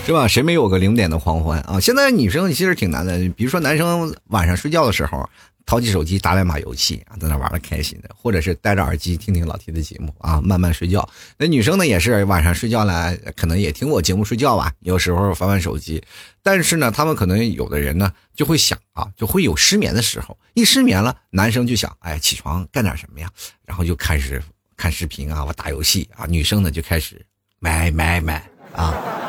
[0.03, 0.27] 是吧？
[0.27, 1.79] 谁没有个零点的狂欢啊？
[1.79, 5.29] 现在女生其实挺难的，比如说男生晚上睡觉的时候，
[5.65, 11.07] 掏起手机打两把游戏啊，在那玩的开心的，或者是戴着耳机听听老 T 的节目啊，慢慢睡觉。
[11.37, 16.03] 那女生呢，也是晚上睡觉了，可能也听我节目睡觉吧，有时候翻翻手机。
[16.43, 20.37] 但是呢，他们可能有的人呢，就会想啊，就会有失眠的时候。
[20.55, 23.29] 一失眠了，男生就想，哎，起床干点什么呀？
[23.65, 24.41] 然后就开始
[24.75, 26.25] 看视频啊，我打游戏啊。
[26.25, 27.23] 女生呢，就开始
[27.59, 29.20] 买买买啊。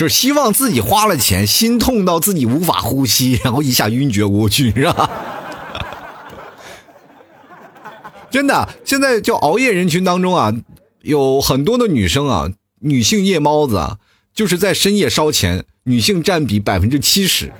[0.00, 5.10] 就是希望自己花了钱，心痛到自己无法呼吸， 然后一下晕厥过去， 是吧？
[8.30, 10.54] 真的，现在就熬夜人群当中啊，
[11.02, 13.98] 有很多的女生啊，女性夜猫子啊，
[14.32, 17.52] 就是在深夜烧钱，女性占比百分之七十。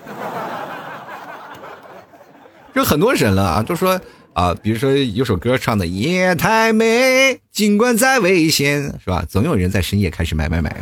[2.72, 4.00] 这很多人了啊，都说
[4.32, 9.22] 啊，比如说有首歌唱的夜太美，尽管再危险，是吧？
[9.28, 10.74] 总有人在深夜开始买买买。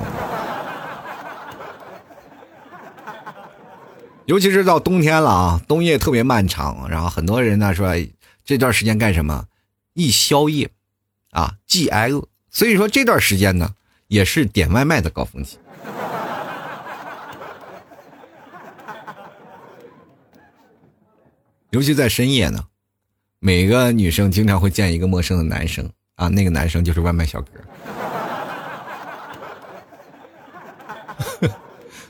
[4.28, 7.96] 尤其是到冬天了啊，冬夜特别漫长，然后很多人呢说
[8.44, 9.46] 这段时间干什么？
[9.94, 10.68] 一宵夜，
[11.30, 12.28] 啊，既挨饿。
[12.50, 13.74] 所以说这段时间呢，
[14.06, 15.56] 也是点外卖的高峰期。
[21.72, 22.62] 尤其在深夜呢，
[23.38, 27.48] 每个女生经常会见一个陌生的男生啊，那个男生就是外卖小哥。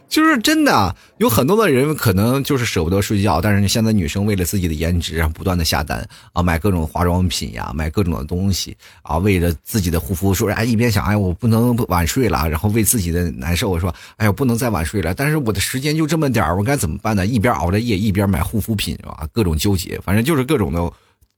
[0.08, 17.26] 就是真的，有很多的人可能就是舍不得睡觉，但是现在女生为了自己的颜值啊，不断的下单啊，买各种化妆品呀，买各种的东西啊，为了自己的护肤，说哎一边想哎我不能晚睡了，然后为自己的难受，我说哎呀不能再晚睡了，但是我的时间就这么点我该怎么办呢？
[17.26, 20.90] 一边熬着夜，一边买护肤品啊，各种纠结，反正就是各种的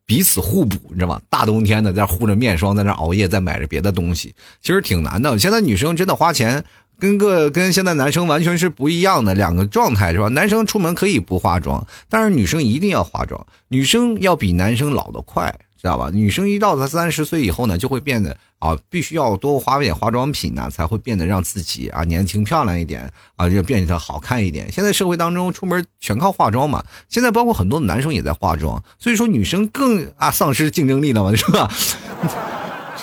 [0.07, 1.21] 彼此互补，你知道吗？
[1.29, 5.37] 大冬天的在护着面霜，在那熬夜，在买着别的东西，其实挺难的。
[5.39, 6.65] 现在女生真的花钱。
[7.01, 10.29] 跟个跟现在男生完全是不一样的两个状态，是吧？
[10.29, 13.45] 男生出门可以不化妆，但是女生一定要化妆。
[13.69, 16.11] 女生要比男生老得快，知道吧？
[16.13, 24.71] 女生一到她三十岁以后呢，就会变得啊，必须要多花点化妆品呢，才会变得让自己啊年轻漂亮一点啊，就变得好看一点。
[24.71, 31.71] 现在社会当中出门全靠化妆嘛，现在包括很多男生也在化妆，所以说女生更啊丧失竞争力了嘛，是吧？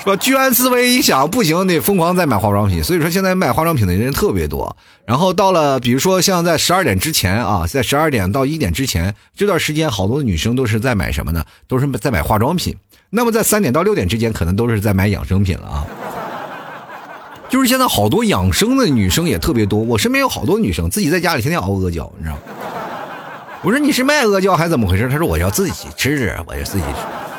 [0.04, 0.16] 说？
[0.18, 2.84] 居安思危一想，不行，得疯狂再买化妆品。
[2.84, 4.76] 所以说现在卖化妆品的人特别多。
[5.06, 11.44] 然后到了，比如说像在十二点之前啊，在十二点到一点之前这段时间，好多女生都是在买什么呢？
[11.68, 12.76] 都是在买化妆品。
[13.10, 15.86] 那么在三点到六点之间，可能都是在买养生品了啊。
[17.50, 22.42] 就是现在好多养生的女生也特别多，我身边有好多女生自己在家里天天熬阿胶，你知道吗？
[23.62, 25.08] 我说你是卖阿胶还是怎么回事？
[25.10, 27.37] 她说我要自己吃，我要自己吃。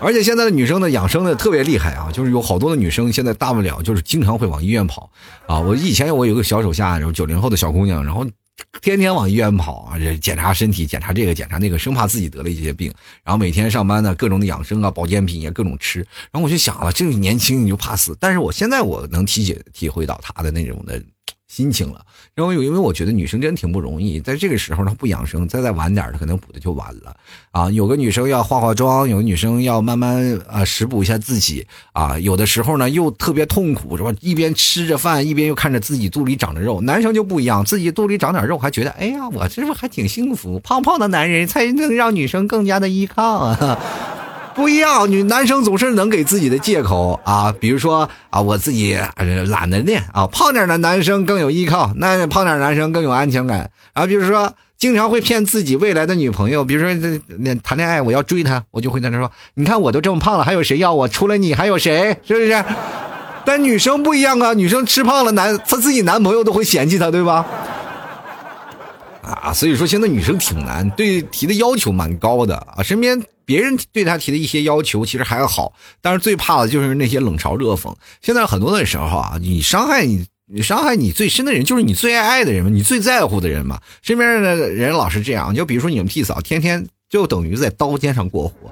[0.00, 5.10] 而且现在的女生呢养生的特别厉害啊，就是有好多的女生现在大不了就是经常会往医院跑
[5.46, 5.58] 啊。
[5.58, 8.26] 我以前我有个小手下，然后九零后的小姑娘，然后。
[8.82, 12.92] 天天往医院跑啊，这检查身体，检查这个，检查那个，生怕自己得了一些病。
[13.22, 16.00] 然后每天上班呢，各种的养生啊，保健品也各种吃。
[16.32, 18.16] 然后我就想了，这个年轻你就怕死。
[18.18, 21.00] 但是我现在我能体解体会到他的那种的。
[21.48, 27.16] 心情了，然后因为我觉得女生真挺不容易，在这个时候她不养生，再再晚点她可能补的就晚了
[27.50, 27.70] 啊。
[27.70, 32.18] 有个女生要化化妆，有个女生要慢慢啊食补一下自己啊。
[32.18, 34.12] 有的时候呢又特别痛苦，是吧？
[34.20, 36.82] 一边吃着饭，一边又看着自己肚里长着肉。
[36.82, 40.60] 男生就不一样，自己肚里长点肉还觉得哎呀，我这不是还挺幸福？
[40.60, 44.17] 胖胖的男人才能让女生更加的依靠啊。
[44.58, 48.98] 不一样，女男生总是能给自己的借口啊，比如说啊，我自己
[49.46, 54.04] 懒得练啊，胖点的男生更有依靠，那胖点男生更有安全感啊。
[54.04, 61.06] 比如说，经常会骗自己未来的女朋友，比如说这那谈恋爱，我要追她，我就会在那说，你看我都这么胖了，还有谁要我？
[61.06, 62.16] 除了你还有谁？
[62.26, 62.64] 是不是？
[63.44, 67.46] 但女生不一样啊，女生吃胖了，男她自己男朋友都会嫌弃她，对吧？
[69.32, 73.22] 啊，所以说现在女生挺难，对提的要求蛮高的啊，身边。
[73.44, 77.94] 别人对她提的一些要求其实还好，但是最怕的就是那些冷嘲热讽。
[78.20, 83.80] 现在很多的时候啊，你伤害你、你伤害你最深的人，就是你最爱爱的人嘛，你最在乎的人嘛。
[84.02, 88.70] 身边的人老是这样，就比如说你们替嫂，天天就等于在刀尖上过活。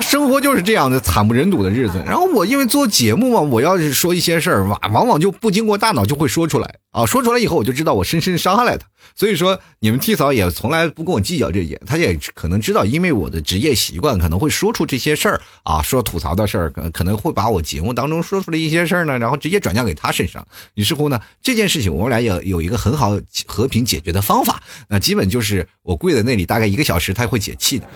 [0.00, 2.02] 生活就是这样的惨不忍睹的日子。
[2.06, 7.04] 然后我因为做节目嘛，我要是说一些事儿，往往往就不经过大脑就会说出来啊。
[7.06, 8.86] 说出来以后，我就知道我深深伤害了他。
[9.14, 20.46] 所以说，你们替嫂也从来不跟我计较这些，他也可能知道，因为我的职业习惯，可能会说出这些事儿啊，说吐槽的事儿，可可能会把我节目当中说出的一些事儿呢，然后直接转嫁给他身上。
[20.74, 27.86] 于是乎呢，这件事情我们俩也有一个很好和平解决的方法，那基本就是我跪在那里大概一个小时，他会解气的。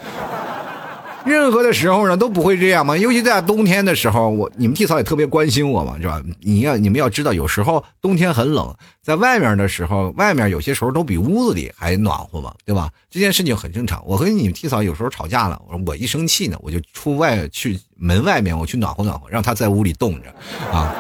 [1.24, 6.22] 任何的时候呢都不会这样嘛，尤其在冬天的时候，我你们替嫂也特别关心我嘛，是吧？
[6.40, 12.88] 你要你们要知道，有时候冬天很冷，在外面的时候，外面有些时候都比屋子里还暖和嘛，对吧？
[13.10, 14.02] 这件事情很正常。
[14.06, 20.34] 我和你们替嫂有时候吵架了，我说我一生气呢，我就出外去门外面，我去暖和暖和，让他在屋里冻着，
[20.72, 20.94] 啊，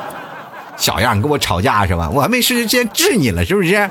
[0.76, 2.10] 小样，你跟我吵架是吧？
[2.10, 3.88] 我还没时间治你了，是不是？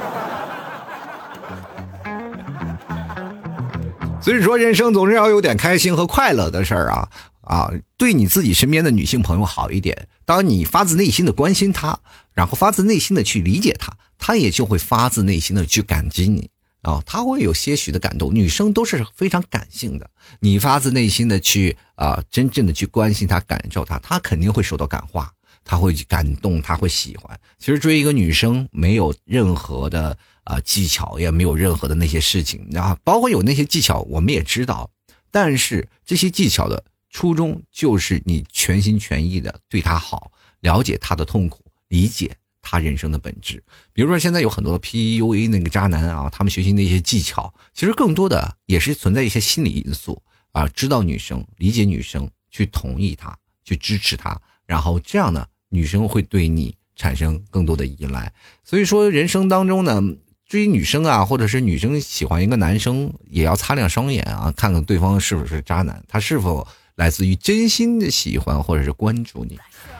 [4.22, 7.10] 所以说，人生总是要有点开心和快乐的事儿啊
[7.42, 7.72] 啊！
[7.98, 11.98] 对你自己身边的女性朋友好一点，当你发自内心的关心她，
[12.34, 16.50] 然后发自内心的去理解她，她也就会发自内心的去感激你
[16.82, 18.36] 啊，她会有些许的感动。
[18.36, 20.10] 女生都是非常感性的，
[20.42, 25.32] 你发自内心的去啊，真正的去关心她、感受她，她肯定会受到感化，
[25.64, 27.40] 她会感动，她会喜欢。
[27.58, 30.18] 其实追一个女生没有任何的。
[30.50, 34.90] 啊，技巧也没有任何的那些事情啊，包括有那些技巧，我们也知道，
[35.30, 40.32] 但是这些技巧的初衷就是你全心全意的对他好，
[40.62, 43.64] 了解他的痛苦，理解他人生的本质。
[43.94, 50.20] 比如说现在有很多 PUA 那个渣男啊，他们学习那些技巧，其实更多的也是存在一些心理因素
[50.54, 54.36] 啊，知道女生，理解女生，去同意她，去支持她，
[54.66, 58.34] 然后这样呢，女生会对你产生更多的依赖。
[58.64, 60.02] 所以说，人生当中呢。
[60.50, 69.60] 追女生啊，或者是女生喜欢一个男生，也要擦亮双眼啊，看看对方是不是渣男，他是否来自于真心的喜欢或者是关注你。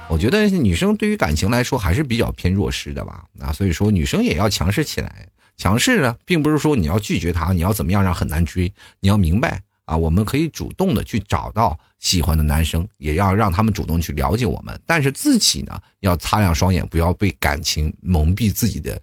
[0.10, 5.28] 我觉得女生对于感情来说还是比较偏弱势的吧，啊，所以说女生也要强势起来。
[5.56, 19.00] 强势呢，并不是说你要拒绝他，你要怎么样让很难追，你要明白啊，我们可以主动的去找到喜欢的男生，也要让他们主动去了解我们，但是自己呢要擦亮双眼，不要被感情蒙蔽自己的。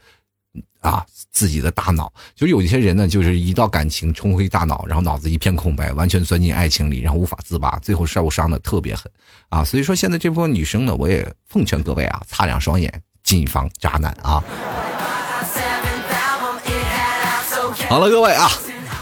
[0.81, 9.11] 啊，自己的大脑，就有一些人呢，就是一到感情冲回大脑，然后脑子一片空白，完全钻进爱情里，然后无法自拔，最后受伤的特别狠
[9.49, 9.65] 啊！
[9.65, 14.43] 所以说，现在这部分女生呢，我也奉劝各位啊，擦亮双眼，谨防渣男啊！
[17.89, 18.49] 好了，各位啊，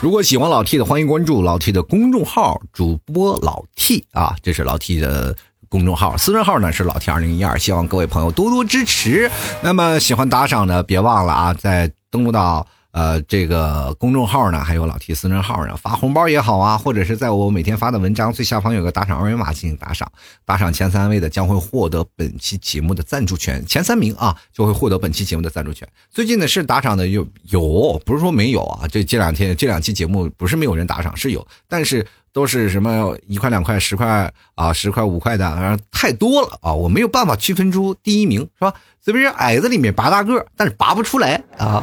[0.01, 5.37] 如果喜欢老 T 的，欢迎关注老 T 的公众号，主播老 T 啊，这是老 T 的。
[5.75, 9.29] 公众号、私人号呢是老 T 二零一二，希望各位朋友多多支持。
[9.61, 20.09] 那么喜欢打赏的，别忘了啊，在登录到呃这个公众号呢，还有老 T 私人号呢，发红包也好啊，或者是在我每天发的文章最下方有个打赏二维码进行打赏，
[20.45, 25.89] 打赏前三位的将会获得本期节目的赞助权，前三名啊就会获得本期节目的赞助权。
[26.09, 32.07] 最近呢是打赏的有有，不是说没有啊，这这两天这两期节目不是没有人打赏，是有，但是。
[32.35, 36.75] 都是什么一块两块十块啊十块五块的，太多了啊！
[36.75, 38.75] 我没有办法区分出第一名，是吧？
[39.01, 41.81] 这边矮子里面拔大个，但是拔不出来啊，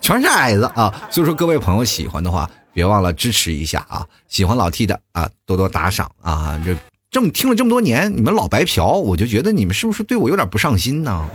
[0.00, 0.90] 全是矮子啊！
[1.10, 4.06] 所以说各位朋友喜欢的话，别忘了支持一下啊！
[4.28, 6.58] 喜欢老 T 的啊，多多打赏啊！
[6.64, 6.74] 这
[7.10, 11.28] 这么听了这么多年，你们老白嫖，我就觉得你们是不是对我有点不上心呢？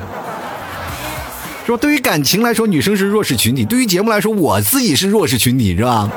[1.70, 6.12] 说对于感情来说，女生是弱势群体；对于节目来说，我自己是弱势群体，是吧？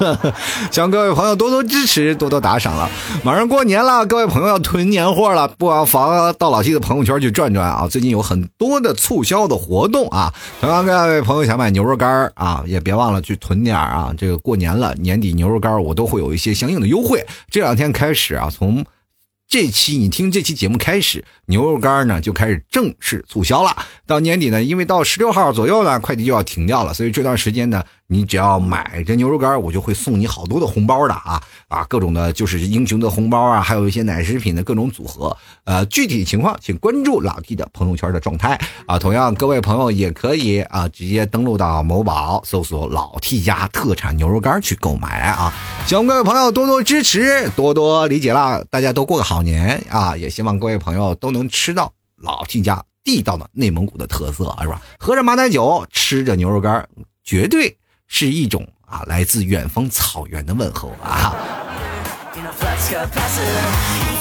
[0.70, 2.90] 希望各位朋友多多支持，多多打赏了。
[3.24, 7.88] 马上过年了，各位朋友要囤年货了，不妨到老 T 的朋友圈去转转啊！
[7.88, 10.30] 最近有很多的促销的活动啊。
[10.60, 14.12] 同样，各位朋友想买牛肉干啊，也别忘了去囤点啊。
[14.18, 17.24] 这个过年了，年底牛肉干我都会有一些相应的优惠。
[17.50, 18.84] 这两天开始啊，从
[19.52, 21.22] 这期你听这期节目开始。
[21.44, 23.76] 牛肉干呢就开始正式促销了，
[24.06, 35.36] 到年底呢，因为到十六号左右呢，快递就要停掉了，所以这段时间呢，你只要买这牛肉干，我就会送你好多的红包的啊啊，各种的就是英雄的红包啊，还有一些奶食品的各种组合。
[35.64, 38.98] 呃，具体情况请关注老 T 的朋友圈的状态啊。
[38.98, 45.52] 同样，各位朋友也可以啊，直接登录到某宝搜索老 T 家特产牛肉干去购买啊。
[45.86, 50.16] 希望各位朋友多多支持，多多理解啦，大家都过个好年啊！
[50.16, 51.42] 也希望各位朋友都能。
[51.52, 54.80] 吃到老 T 家地道的内蒙古的特色是吧？
[54.98, 56.88] 喝着马奶酒，吃着牛肉干，
[57.22, 57.76] 绝对
[58.14, 61.34] 是一种啊来自远方草原的问候啊！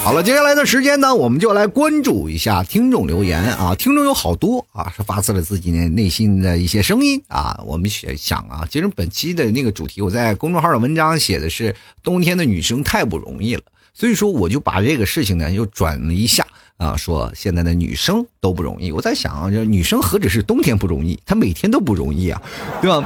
[0.02, 3.76] 好了，接下来的时间呢，我们就来关注一下听众留言啊。
[3.76, 7.62] 听众有好多啊，是发自了自己内心的一些声音啊。
[7.66, 13.64] 我们想啊，其实本期的那个主题，我在公众号的文章写的是冬天的女生太不容易了，
[13.94, 16.48] 所以说我就把这个事情呢又转了一下。
[16.78, 18.90] 啊，说现在的女生都不容易。
[18.90, 22.42] 我在想啊，这女生何止是冬天不容易，她每天都不容易啊，
[22.82, 23.06] 对吧？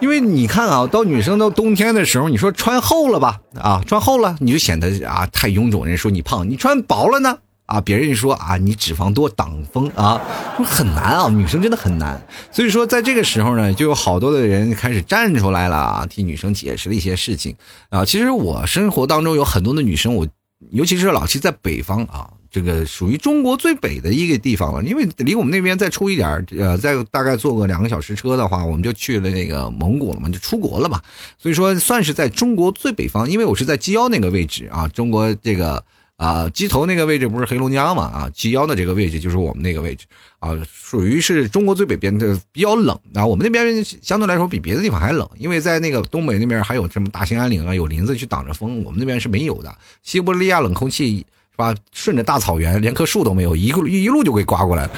[0.00, 10.20] 因为你看啊，到女生到冬天的时候，你说穿厚了吧，啊，穿厚了你就显得啊太臃肿，人说你胖；你穿薄了呢，啊，别人说啊你脂肪多挡风啊，
[10.64, 12.20] 很难啊，女生真的很难。
[12.50, 17.56] 所以说在这个时候呢，就有好多的人开始站出来了啊，替女生解释了一些事情
[17.88, 18.04] 啊。
[18.04, 20.26] 其实我生活当中有很多的女生，我。
[20.70, 24.82] 尤其是老七在北方啊，这个属于中国最北的一个地方了。
[24.84, 31.02] 因为离我们那边再出一点呃，再大概坐个两个小时车的话，我们就去了那个蒙古了嘛，就出国了嘛。
[31.36, 35.84] 所以说算是在中国最北方，因为我是在鸡腰那个位置啊，中国这个。
[36.16, 38.04] 啊，鸡头那个位置不是黑龙江嘛？
[38.04, 40.06] 啊，鸡腰的这个位置就是我们那个位置
[40.38, 43.26] 啊，属于是中国最北边的，比较冷啊。
[43.26, 49.76] 我们那边相对来说比别的地方还冷，因为在那个东北那边还有什么大兴安岭啊，有林子去挡着风，我们那边是没有的。
[50.04, 51.74] 西伯利亚冷空气是吧？
[51.92, 54.90] 顺着大草原，连棵树都没有，一路一路就给刮过来了。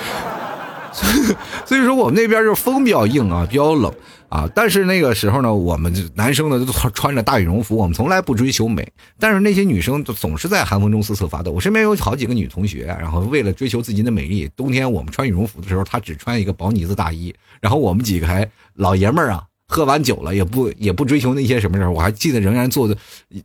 [1.67, 3.93] 所以说我们那边就风比较硬啊，比较冷。
[4.29, 4.51] 啊！
[4.57, 8.85] 但是那个时候呢，我们男生呢都穿着大羽绒服，我们从来不追求美。
[9.21, 11.53] 但是那些女生总是在寒风中瑟瑟发抖。
[11.53, 17.33] 我身边有好几个女同学，然后为了追求自己的美丽，冬天我们穿羽绒服的时候，她只穿一个薄呢子大衣。
[17.61, 18.45] 然后我们几个还
[18.75, 21.93] 老爷们儿啊，喝完酒了也不也不追求那些什么事儿。
[21.93, 22.97] 我还记得仍然做的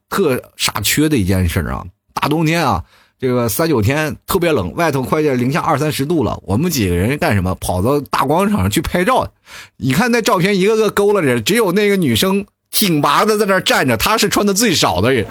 [0.09, 1.85] 特傻缺的一件事啊，
[2.15, 2.83] 大冬天啊。
[3.21, 6.39] 这个三九天特别冷，外头快零下二三十度了。
[6.41, 7.53] 我们几个人干什么？
[7.61, 9.31] 跑到大广场上去拍照。
[9.77, 15.27] 你看那照片，一个个勾勒着，只有那个女生挺拔的在那站着，她是穿的最少的人。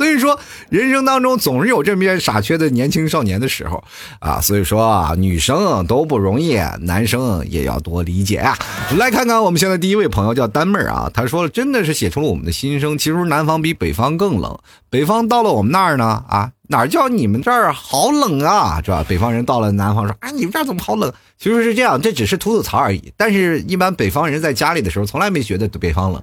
[0.01, 0.41] 所以说，
[0.71, 3.85] 人生当中总是有这么些傻缺的年轻少年的时候
[4.19, 4.41] 啊。
[4.41, 8.57] 所以说啊，女生都不容易，男生也要多理解啊。
[8.97, 12.97] 来看看我们现在第一位朋友叫丹妹儿啊，他说了，真的是写出了我们的心声。
[12.97, 19.05] 其实南方比北方更冷，北方到了我们那儿呢啊，哪叫你们这儿好冷啊，是吧？
[19.07, 21.13] 北方人到了南方说，啊，你们这儿怎么好冷？
[21.39, 23.13] 其实是这样，这只是吐吐槽而已。
[23.19, 26.23] 但是，一般北方人在家里的时候，从来没觉得北方冷。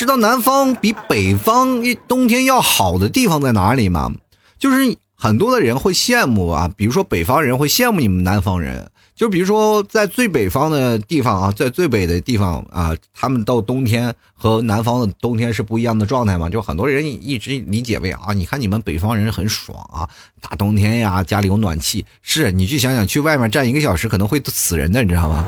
[0.00, 4.10] 知道南方比北方冬天要好的地方在哪里吗？
[4.58, 16.48] 就是很多的人会羡慕啊，比如说北方人会羡慕你们南方人，就比如说在最北方的地方啊，在最北的地方啊，他们到冬天和南方的冬天是不一样的状态嘛。
[16.48, 20.08] 就很多人一直理解为啊，你看你们北方人很爽啊，
[20.40, 25.46] 大冬天呀，家里有暖气，是你去想想，去外面站一个小时可能会死人的，你知道吗？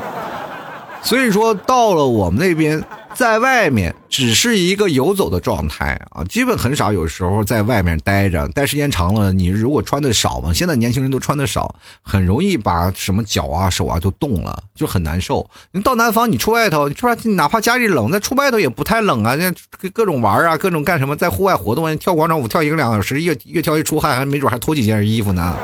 [1.02, 2.84] 所以说到了我们那边。
[3.14, 15.48] 在外面只是一个游走的状态啊，基本很少有时候在外面待着，待时间长了，你如果穿的少嘛，现在年轻人都穿的少，很容易把什么脚啊、手啊都冻了，就很难受。
[15.72, 17.16] 你到南方，你出外头，是吧？
[17.36, 19.52] 哪怕家里冷，那出外头也不太冷啊，那
[19.90, 25.56] 各种玩啊，各种干什么，在户外活动，跳广场舞跳一个两个小时，越越跳越出汗，还没准还脱几件衣服呢。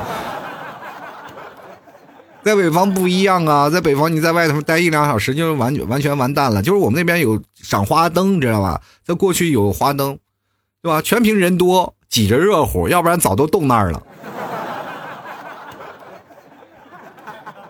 [2.49, 6.63] 在北方不一样啊，在北方你在外头待一两小时就完完全完蛋了。
[6.63, 8.81] 就是我们那边有赏花灯，知道吧？
[9.05, 10.17] 在过去有花灯，
[10.81, 10.99] 对吧？
[10.99, 14.01] 全凭人多挤着热乎，要不然早都冻那儿了。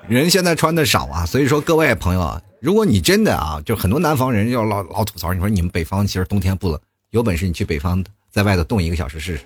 [0.07, 8.01] 人现在穿的少啊，所以说各位朋友啊，如果你真的啊，就很多南方人要老老吐槽，你说你们北方其实冬天不冷，有本事你去北方，
[8.31, 9.43] 在外头冻一个小时试试。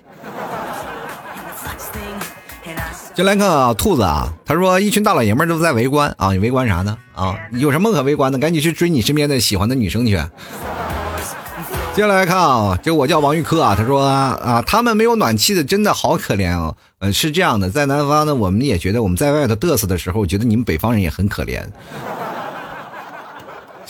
[3.14, 6.98] 就来看啊，兔子啊，他说一群大老爷们都在围观啊，你围观啥呢？
[7.14, 8.38] 啊，有什么可围观的？
[8.38, 10.20] 赶紧去追你身边的喜欢的女生去。
[11.94, 16.76] 接下来看啊，这我叫王玉科啊，他说啊，他们没有暖气的真的好可怜哦。
[16.98, 21.62] 呃，是这样的，在南方呢，我们也觉得我们在外头嘚瑟的时候，觉得你们北方人也很可怜。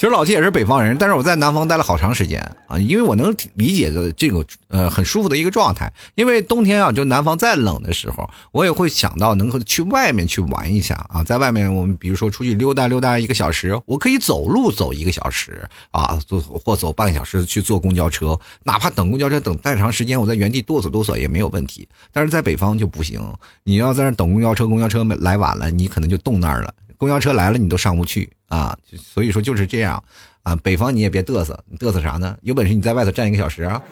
[0.05, 5.91] 其实老七也是北方人，但是我在南方待了好长时间啊，因为我能理解的这个呃很舒服的一个状态。
[6.15, 21.89] 因为冬天啊，就南方再冷的时候，我也会想到能够去外面去玩一下啊，在外面我们比如说出去溜达溜达一个小时，我可以走路走一个小时啊，坐或走半个小时去坐公交车，哪怕等公交车等太长时间，我在原地哆嗦哆嗦也没有问题。
[22.13, 23.19] 但是在北方就不行，
[23.63, 26.75] 你要在那等公交车，公交车来晚了，你可能就冻那儿了。
[27.05, 28.75] 公交车来了，你都上不去啊！
[28.97, 30.03] 所以说就是这样
[30.43, 30.57] 啊。
[30.57, 32.35] 北方你也别嘚瑟，你嘚瑟啥呢？
[32.41, 33.83] 有本事你在外头站一个小时啊！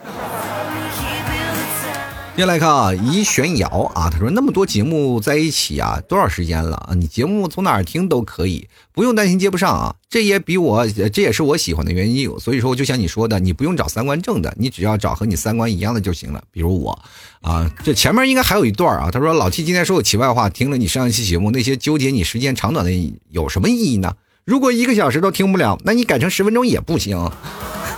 [2.34, 6.94] 接下来看啊，宜玄瑶啊，他说那么多节目在一起啊，多少时间了啊？
[6.94, 9.94] 你节目从哪儿听都可以，不用担心接不上啊。
[10.08, 12.30] 这也比我，这也是我喜欢的原因。
[12.40, 16.42] 所以说，就像你说的，你不用找三观正的，你只要找和你三观一样的就行了。
[16.50, 16.98] 比如我
[17.42, 19.10] 啊，这前面应该还有一段啊。
[19.10, 22.90] 他说老七今天说我题外话，听了你上一期节目，那些纠结你时间长短的
[23.28, 24.14] 有什么意义呢？
[24.46, 27.30] 如果一个小时都听不了，那你改成十分钟也不行。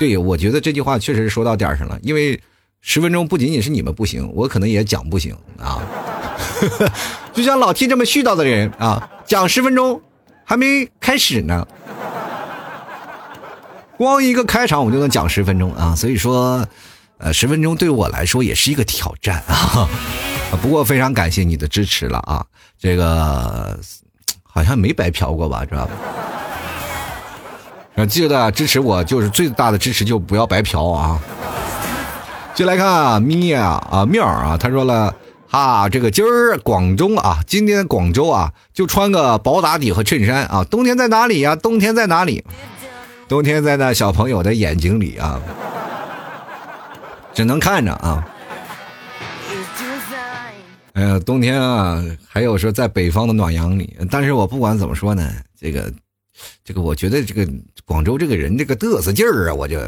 [0.01, 2.41] 对，我觉得这句话确实说到点上了，因为。
[2.87, 5.81] 十分钟不仅仅是你们不行，我可能也讲不行啊。
[7.33, 10.03] 就像老 T 这么絮叨的人啊，讲十分钟
[10.45, 11.67] 还没开始呢，
[13.97, 15.97] 光一个开场我就能讲十分钟啊。
[15.97, 16.69] 所以说，
[17.17, 19.89] 呃，十分钟对我来说也是一个挑战啊。
[20.61, 22.45] 不过非常感谢你的支持了啊，
[22.79, 23.81] 这个
[24.43, 25.87] 好像没白嫖过吧，知道
[27.97, 28.05] 吧？
[28.07, 31.19] 记得支持我就是最大的支持，就不要白嫖啊。
[32.55, 35.13] 就来看啊，咪啊啊妙啊，他说了
[35.51, 40.63] 啊，这个今儿广州啊，今天广州啊，就穿个薄打底和衬衫啊。
[40.63, 41.57] 冬天在哪里呀？
[41.57, 42.45] 冬天在哪里？
[43.27, 45.41] 冬天在那小朋友的眼睛里啊，
[47.33, 48.25] 只能看着啊。
[50.93, 55.29] 哎呀，冬天啊，还有说在北方的暖阳里，但是我不管怎么说呢，
[55.59, 55.93] 这个，
[56.65, 57.45] 这个，我觉得这个
[57.85, 59.81] 广州这个人这个嘚瑟劲儿啊，我就。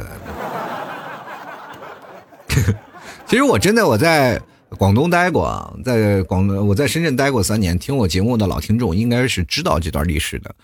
[3.26, 4.40] 其实我真的我在
[4.78, 10.54] 广东待过，在广我在深圳待过三年，听我节目的老听众应该是知道这段历史的。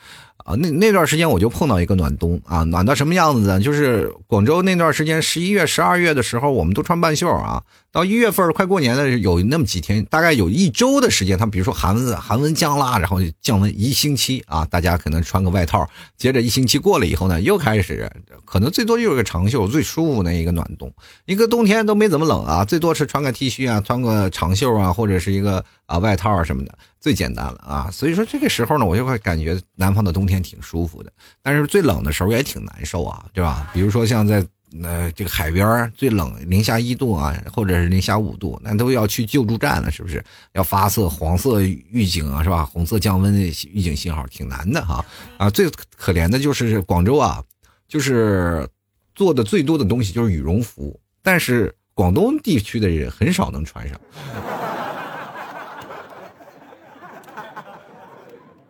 [0.44, 3.60] 啊，那那段时间我就碰到一个暖冬啊，暖到什么样子呢？
[3.60, 7.62] 就是广州那段时间，十一月、十二月的时候，我们都穿半袖啊。
[7.92, 15.86] 到一月份快过年的有那么几天，大概有一周的时间，他比如说寒温寒温降啦，然后降温一星期啊，大家可能穿个外套。
[16.16, 18.10] 接着一星期过了以后呢，又开始
[18.46, 20.90] 可能最多就是个长袖，最舒服的一个暖冬。
[21.26, 26.72] 一个冬天都没怎么冷啊，最多是穿个 T 恤啊，穿个长袖啊，或者是一个啊外套啊什么的。
[26.98, 31.12] 最简单了啊，所以说这个时候呢，我就会感觉南方的冬天挺舒服的，
[31.42, 33.68] 但是最冷的时候也挺难受啊，对吧？
[33.74, 34.42] 比如说像在
[34.82, 40.24] 呃这个海边最冷零下一度啊，或者是零下五度，那都要去救助站了，是不是？
[40.52, 42.64] 要发射黄色预警啊，是吧？
[42.64, 45.04] 红色降温预警信号，挺难的哈。
[45.36, 47.42] 啊，最可怜的就是广州啊，
[47.88, 48.68] 就是
[49.14, 54.00] 做的最多的东西就是羽绒服，但是广东地区的人很少能穿上。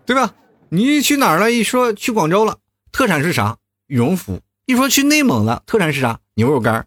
[0.05, 0.35] 对吧？
[0.69, 1.53] 你去哪儿了？
[1.53, 2.59] 一说去广州了，
[2.91, 3.57] 特产是啥？
[3.87, 4.41] 羽绒服。
[4.67, 6.21] 一说去内蒙了，特产是啥？
[6.35, 6.87] 牛肉干。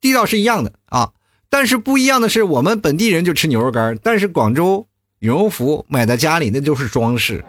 [0.00, 1.12] 地道是一样的啊，
[1.48, 4.86] 但是不一样的是，我们本地人就吃牛肉干，但是广州
[5.18, 7.44] 羽绒服买在家里那就是装饰。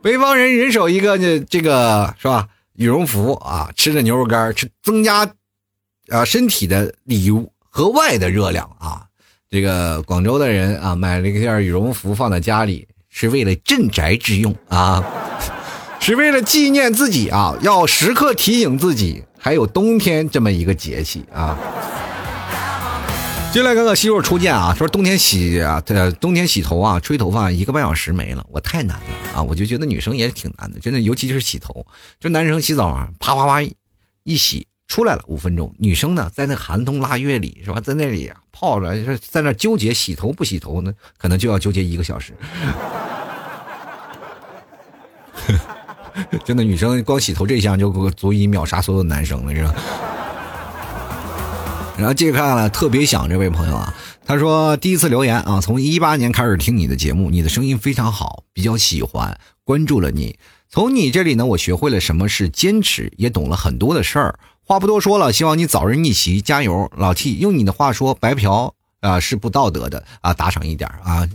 [0.00, 2.48] 北方人人手一个，这这个是吧？
[2.74, 5.28] 羽绒服啊，吃着牛肉干，吃增加
[6.08, 9.06] 啊身体的里和外的热量啊。
[9.50, 15.04] 这个广州的人啊，买了一件羽绒服放在家里，是为了镇宅之用啊。
[16.00, 21.56] 是为了纪念自己啊，要时刻提醒自己，还有冬天这么一个节气啊。
[23.52, 29.04] 进来看看媳妇初见啊，说冬天洗啊，呃，冬天洗头啊，吹头发一个半小时没了，我太难了
[29.36, 29.42] 啊！
[29.42, 31.86] 我就觉得女生也挺难的，真的，尤其是洗头，
[32.18, 33.62] 就男生洗澡啊，啪啪啪
[34.24, 42.34] 一洗出来了五分钟，女生呢在那寒冬腊月里是吧，在那里泡着，在那纠结洗头不洗头呢，可能就要纠结一个小时。
[46.44, 49.74] 真的，女生光洗头这一项就足以秒杀所有男生了，是吧？
[51.96, 53.94] 然后接着看，特别想这位朋友啊，
[54.26, 60.38] 他说第一次留言啊，从一八年开始听你的节目，你的声音非常好，比较喜欢，关注了你。
[60.68, 64.38] 从你这里呢，我学会了什么是坚持，也懂了很多的事儿。
[64.72, 67.34] 话不多说了，希望你早日逆袭，加油，老 T。
[67.34, 71.28] 用你的话说，白嫖啊是不道德的啊，打赏一点啊，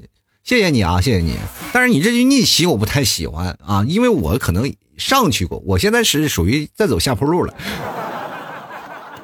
[0.44, 1.38] 谢谢你啊，谢谢你。
[1.72, 7.54] 但是你这句逆袭我不太喜欢啊，因为我可能上去过，我现在是属于在走下坡路了。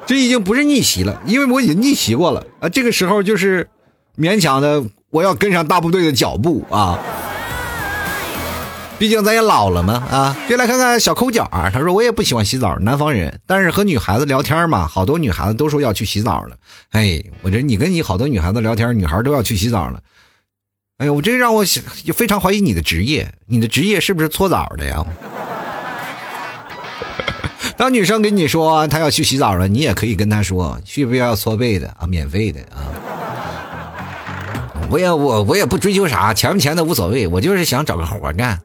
[0.06, 2.68] 这已经不是逆袭了，因为我已经逆袭过了啊！
[2.68, 3.68] 这个时候就是
[4.16, 7.00] 勉强的，我要跟上大部队的脚步啊！
[8.98, 10.36] 毕竟咱也老了嘛啊！
[10.48, 16.56] 就来看看小抠脚啊，他说我也不喜欢洗澡，南方人，但是和女孩子聊天嘛，好多女孩子都说要去洗澡了。
[16.90, 20.00] 哎，我这你跟你好多女孩子聊天，女孩都要去洗澡了。
[20.98, 21.64] 哎呀，我这让我
[22.14, 25.04] 非常怀疑你的职业，你的职业是不是搓澡的呀？
[27.76, 32.86] 当女生跟你说她要去洗澡了，你也可以跟她说需不要搓背的啊，免费的啊。
[34.88, 38.60] 我也我我也不追求啥，钱不钱的无所谓，我就是想找个活干。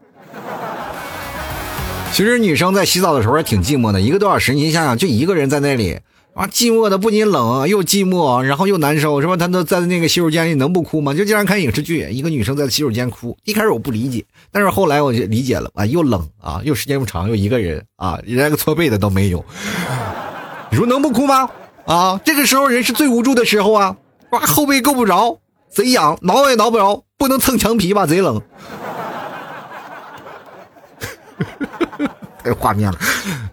[2.11, 5.99] 其实女生在洗澡的时候也挺寂寞的，一个多小时，你想想就一个人在那里。
[6.33, 9.35] 啊，寂寞的不仅冷又寂寞，然后又难受，是吧？
[9.35, 11.13] 她都在那个洗手间里，能不哭吗？
[11.13, 13.35] 就经常看影视剧，一个女生在洗手间哭。
[13.43, 19.43] 一开始我不理解，但是后来我就理解了啊，又冷啊，又时间又长，又一个人啊，连个搓背的都没有。
[20.71, 21.49] 你说能不哭吗？
[21.85, 23.97] 啊，这个时候人是最无助的时候啊！
[24.31, 25.39] 哇，后背够不着，
[25.69, 28.05] 贼痒，挠也挠不着，不能蹭墙皮吧？
[28.05, 28.41] 贼冷。
[32.43, 32.97] 太 画面了，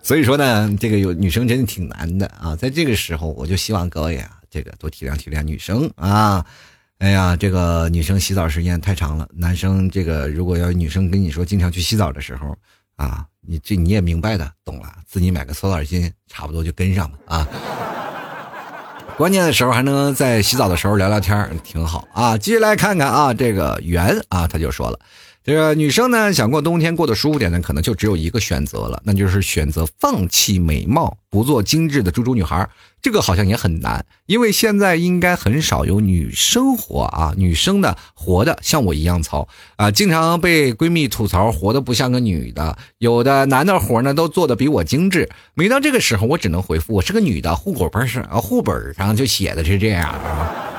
[0.03, 2.55] 所以说呢，这个有女生真的挺难的啊。
[2.57, 6.45] 在这个时候，我就希望各位啊，这个多体谅体谅女生啊。
[6.99, 12.57] 哎呀，这个女生洗澡时间太长了，男生这个如果要女生跟你说经常去洗澡的时候
[12.97, 17.49] 啊，你这你也明白的，懂了，自己买个搓澡巾，差不多就跟上吧啊。
[19.19, 22.39] 关键的时候还能在洗澡的时候聊聊天，挺好啊。
[22.39, 24.99] 接下来看看啊，这个圆啊，他就说了。
[25.47, 32.69] 这个女生呢，想过冬天过得舒服点呢，可能就只有一个选择了，那就是选择放弃美貌，不做精致的猪猪女孩。
[33.01, 42.77] 这个好像也很难，因为现在应该很少有女生活啊，女生的活的像我一样糙啊，经常被闺蜜吐槽活的不像个女的。
[42.99, 45.31] 有的男的活呢，都做的比我精致。
[45.55, 50.76] 每当这个时候，我只能回复我是个女的，户口本上啊户本上就写的是这样啊。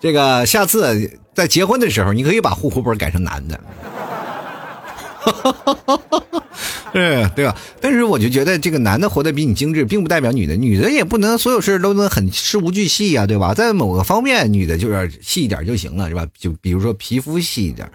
[0.00, 3.60] 这个下次在结婚的时候，你可以把户口本改成男的，
[6.92, 7.56] 对对吧？
[7.80, 13.54] 但是我就觉得这个男的活得比你精致，并不代表女的，女的也不能所有事都能很事无巨细呀，对吧？
[13.54, 16.26] 在某个方面，女的就是细一点就行了，是吧？
[16.38, 17.90] 就比如说皮肤细一点，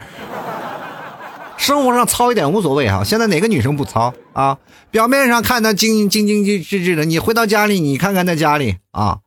[1.58, 3.04] 生活上糙一点无所谓哈。
[3.04, 4.58] 现在哪个女生不糙啊？
[4.90, 9.20] 表面上看她精精精精致致的，你回到家里，你看看在家里啊，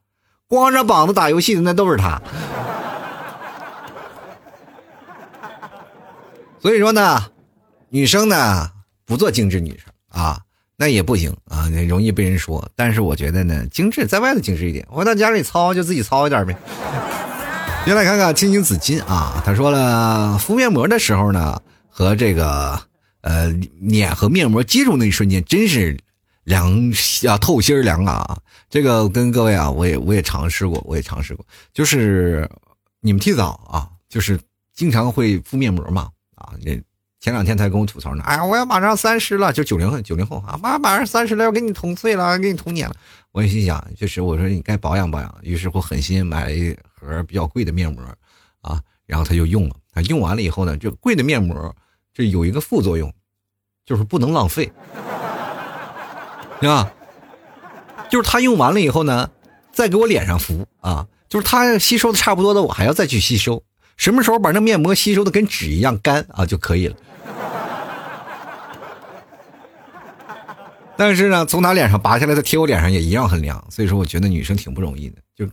[0.55, 2.23] 光着膀子打游戏的那都是他。
[6.61, 7.21] 所以说呢，
[7.89, 8.71] 女生呢
[9.05, 10.41] 不做精致女生啊，
[10.77, 12.67] 那也不行啊，容易被人说。
[12.77, 16.57] 但是我觉得呢，精致在外头精致一点，回到家里糙就自己糙一点呗。
[17.85, 22.81] 先来看看青青紫金啊，他说了，敷面膜的时候呢，和这个
[23.23, 23.49] 呃
[23.81, 25.99] 脸和面膜接触那一瞬间，真是
[26.45, 26.93] 凉
[27.29, 28.39] 啊，透心凉啊。
[28.71, 32.49] 这个跟各位啊，我也我也尝试过，我也尝试过，就是
[33.01, 34.39] 你们剃澡啊，就是
[34.73, 36.09] 经常会敷面膜嘛。
[36.35, 36.81] 啊，这
[37.21, 38.23] 前两天才跟我吐槽呢。
[38.25, 42.95] 哎呀，我要马上三十了，就九零后，九零后啊，马马上三十了，要给你捅碎了，给你捅脸了。
[43.33, 45.35] 我也心想，确实我说你该保养保养。
[45.43, 48.03] 于是我狠心买了一盒比较贵的面膜，
[48.61, 49.77] 啊，然后他就用了。
[49.93, 51.75] 他用完了以后呢，这贵的面膜
[52.13, 53.13] 这有一个副作用，
[53.87, 54.71] 就是不能浪费，
[56.61, 56.93] 对吧？
[58.09, 59.31] 就是他用完了以后呢，
[59.73, 63.63] 再给我脸上敷啊，就是他吸收的差不多的，我还要再去吸收。
[63.97, 66.97] 什么时候把那面膜吸收的跟纸一样干啊就可以了？
[70.97, 73.65] 但是呢，从他脸上拔下来，的贴我脸上也一样很凉。
[73.69, 75.17] 所以说，我觉得女生挺不容易的。
[75.35, 75.45] 就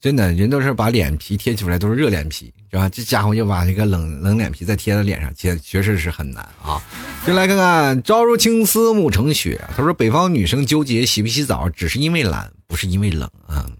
[0.00, 2.88] 真的，人都是把脸皮贴出来，都是热脸皮，是吧？
[2.88, 6.80] 这家伙就把这个冷冷脸皮再贴在脸上，确确实是很难啊。
[7.26, 13.70] 就来看看“朝如青丝暮成雪”，他说：“北方女生纠结洗不洗澡，只是因为懒，不是因为冷啊。”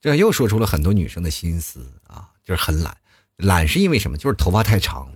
[0.00, 2.96] 这又说出了很多女生的心思啊，就是很懒，
[3.36, 4.16] 懒是因为什么？
[4.16, 5.06] 就是头发太长，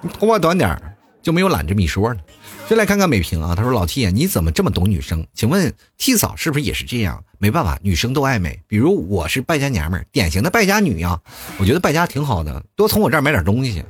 [0.00, 0.80] 你头发短点
[1.20, 2.20] 就没有懒这么一说呢。
[2.66, 5.26] 就来看看美萍啊，他说：“老 T 你怎么这么懂女生？
[5.34, 7.22] 请问 T 嫂是不是也是这样？
[7.38, 8.58] 没办法，女生都爱美。
[8.66, 11.20] 比如我是败家娘们儿，典型的败家女呀。
[11.58, 13.84] 我觉得败家挺好的，多从我这儿买点东西。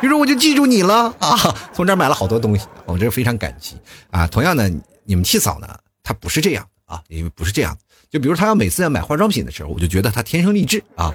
[0.00, 1.36] 比如我就记住你了啊，
[1.74, 3.76] 从这儿买了好多东西，我这非常感激
[4.12, 4.24] 啊。
[4.28, 4.70] 同样的，
[5.04, 5.66] 你们 T 嫂呢，
[6.04, 7.76] 她不是这样啊，因为不是这样。
[8.08, 11.12] 就比如她要每次要买化妆品的时候，我就觉得她天生丽质啊，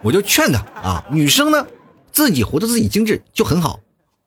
[0.00, 1.64] 我就劝她啊，女生呢。”
[2.12, 3.80] 自己活得自己精致就很好，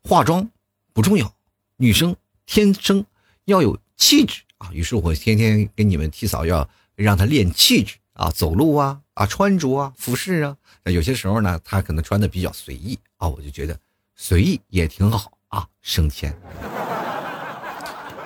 [0.04, 0.50] 化妆
[0.92, 1.32] 不重要，
[1.78, 2.16] 女生
[2.46, 3.06] 天生
[3.46, 4.70] 要有气质啊。
[4.74, 10.58] 于是我天天跟你们替嫂要让她练气质啊，走路啊啊，穿着啊，服饰啊。
[10.86, 13.78] 有些时候呢，她可能穿的比较随意啊，我就觉得
[14.16, 16.36] 随意也挺好啊，省钱。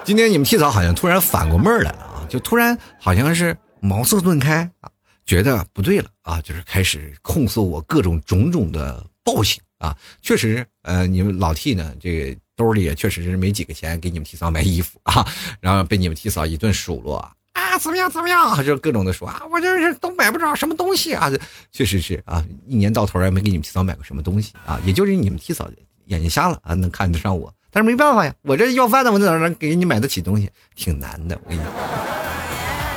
[0.06, 4.90] 今天你们替嫂好像突然反过味儿来了啊，就突然好像是茅塞顿开啊，
[5.26, 9.06] 觉得不对了啊，就是开始控诉我各种种种的。
[9.34, 15.26] 暴行啊，确实，呃，你们老 T 呢，这个兜里也确实是没几个钱给你们 T 嫂买衣服啊，
[15.62, 21.32] 然后被你们 T 嫂一顿数落啊，啊怎么样怎么样， 就各种的说啊，我这是都买不着什么东西啊，
[21.72, 25.70] 确实是啊，一年到头也没给你们 T 嫂买过什么东西啊，也就是你们 T 嫂
[26.06, 31.72] 眼睛瞎了啊，能看得上我，但是没办法呀，我这要饭的，我哪能给你买得起东西，挺难的，我跟你讲。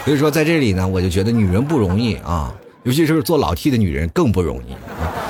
[0.04, 2.52] 所以说在这里呢，我就觉得女人不容易啊，
[2.82, 5.21] 尤其是做老 T 的女人更不容易啊。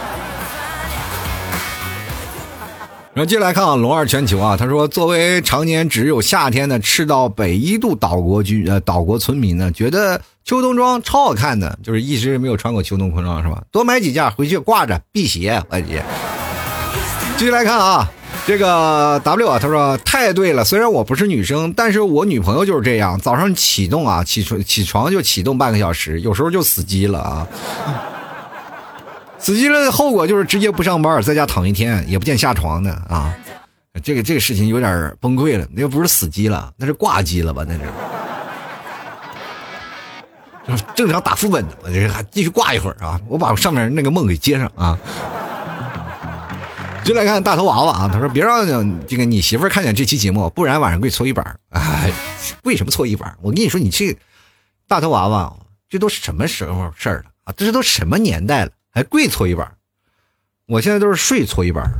[3.15, 13.63] 然后接下来看啊，龙二全球啊，他说，作为常年只有夏天的赤道北一度岛国居呃岛国村民呢，觉得秋冬装超好看的，就是一直没有穿过秋冬裤装是吧？
[13.71, 16.03] 多买几件回去挂着辟邪，我姐。
[17.37, 18.11] 继续来看啊，
[18.47, 27.47] 这个 W 啊，他说太对了，虽然我不是女生，但是我女朋友就是这样，早上启动啊，起床起床就启动半个小时，有时候就死机了啊。
[29.43, 33.37] 死机了的后果就是直接不上班，在家躺一天也不见下床的啊！
[34.01, 37.67] 这个这个事情有点崩溃了，那又不是死机了，那是挂机了吧？
[37.67, 37.75] 那
[40.77, 43.21] 是正常打副本的，我这还继续挂一会儿啊！
[43.27, 44.97] 我把上面那个梦给接上啊！
[47.03, 48.65] 就来看大头娃娃啊，他说别让
[49.09, 51.59] 这个你媳妇看见这期节目，不然晚上给你搓衣板。
[51.71, 52.13] 哎，
[52.63, 53.37] 为什么搓衣板？
[53.43, 54.17] 我跟你说，你这
[54.87, 55.53] 大头娃娃，
[55.89, 57.53] 这都什么时候事儿了啊？
[57.57, 58.71] 这是都什么年代了？
[58.95, 59.75] 还跪搓衣板，
[60.67, 61.91] 我现在都是睡搓衣板，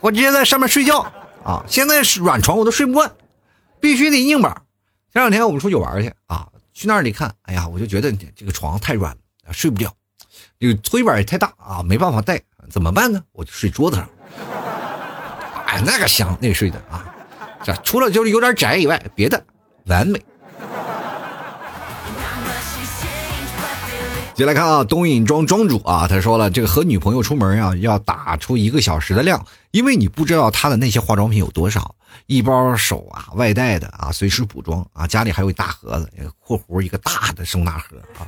[0.00, 1.00] 我直接在上面睡觉
[1.42, 1.64] 啊！
[1.66, 3.10] 现在是软床我都睡不惯，
[3.80, 4.62] 必须得硬板。
[5.12, 9.12] 前两天我们出去玩去啊，去那里看，哎呀，我就觉得这个床太软
[9.44, 9.92] 了，睡不了。
[10.60, 12.40] 这个搓衣板也太大啊，没办法带，
[12.70, 13.20] 怎么办呢？
[13.32, 14.08] 我就睡桌子上。
[15.66, 17.12] 哎，那个香，那个睡的啊，
[17.64, 19.44] 这除了就是有点窄以外，别的
[19.86, 20.24] 完美。
[24.34, 31.94] 接来看啊，东影庄庄主啊，他说了，这个和女朋友出门啊，要打出一个小时的量，因为你不知道她的那些化妆品有多少，
[32.26, 36.10] 一包手啊，外带的啊，随时补妆啊，家里还有一大盒子
[36.40, 38.26] （括弧一个大的收纳盒啊）。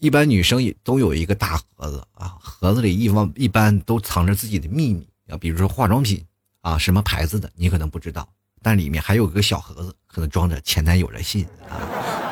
[0.00, 6.22] 一般女生也都有一个大盒子啊，盒子里一般一般都藏着自己的秘密啊，比如说化妆品
[6.60, 8.28] 啊，什么牌子的你可能不知道，
[8.62, 12.28] 但里面还有个小盒子，可能装着前男友的信啊。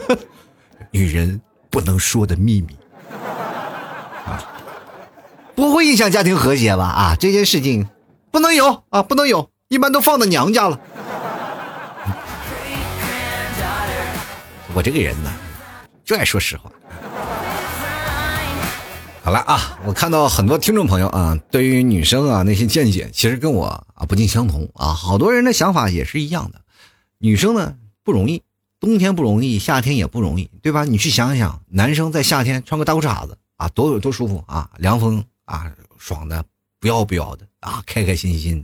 [0.90, 1.40] 女人
[1.70, 2.76] 不能说的秘密
[4.26, 4.42] 啊，
[5.54, 6.84] 不会影响家庭和谐吧？
[6.84, 7.88] 啊，这件事情
[8.30, 10.80] 不能有啊，不能有，一般都放到娘家了。
[14.74, 15.32] 我这个人呢，
[16.04, 16.70] 就爱说实话。
[19.22, 24.92] 好了啊，我看到很多听众朋友啊，对于女生啊那些见解，其实跟我啊不尽相同啊。
[24.92, 26.60] 好多人的想法也是一样的，
[27.18, 28.42] 女生呢不容易。
[28.84, 30.84] 冬天不容易，夏天也不容易，对吧？
[30.84, 36.44] 你去想想，男生在夏天穿个大裤衩子啊，多有多舒服啊，凉风啊，爽的
[36.78, 38.62] 不要不要的啊， 开开心心，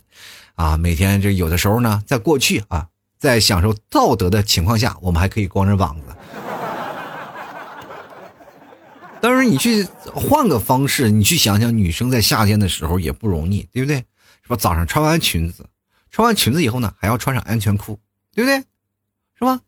[0.57, 2.87] 啊，每天这有的时候呢，在过去啊，
[3.19, 6.09] 在享受道德的情况下，我们还可以光着膀子。
[9.23, 14.05] 但是你去换个方式，你去想想，女生在夏天的时候也不容易，对不对？
[14.43, 14.57] 是吧？
[14.57, 15.65] 早上穿完裙子，
[16.11, 17.99] 穿完裙子以后呢，还要穿上安全裤，
[18.35, 18.59] 对不对？
[19.39, 19.63] 是吧？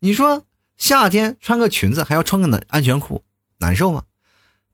[0.00, 0.44] 你说
[0.76, 3.22] 夏天穿个裙子还要穿个安安全裤，
[3.58, 4.02] 难受吗？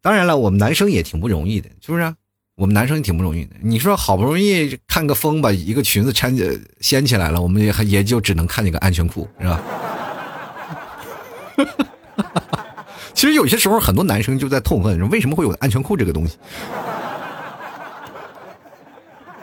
[0.00, 2.14] 当然了，我们男生也挺不容易的，是不是？
[2.56, 3.56] 我们男生也挺不容易的。
[3.62, 9.60] 你说好不容易看个风把一个裙子搀起掀起来了，我们也也就只能看见个安全裤，是吧？
[13.14, 16.36] 其实有些时候，很多男生就在痛恨，为什么会有安全裤这个东西。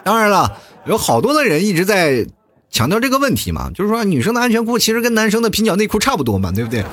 [0.03, 2.25] 当然了，有好多的人一直在
[2.71, 6.83] 强调这个问题嘛，就是说女生的安全裤其实跟男生的平角内裤差不多嘛，对不对？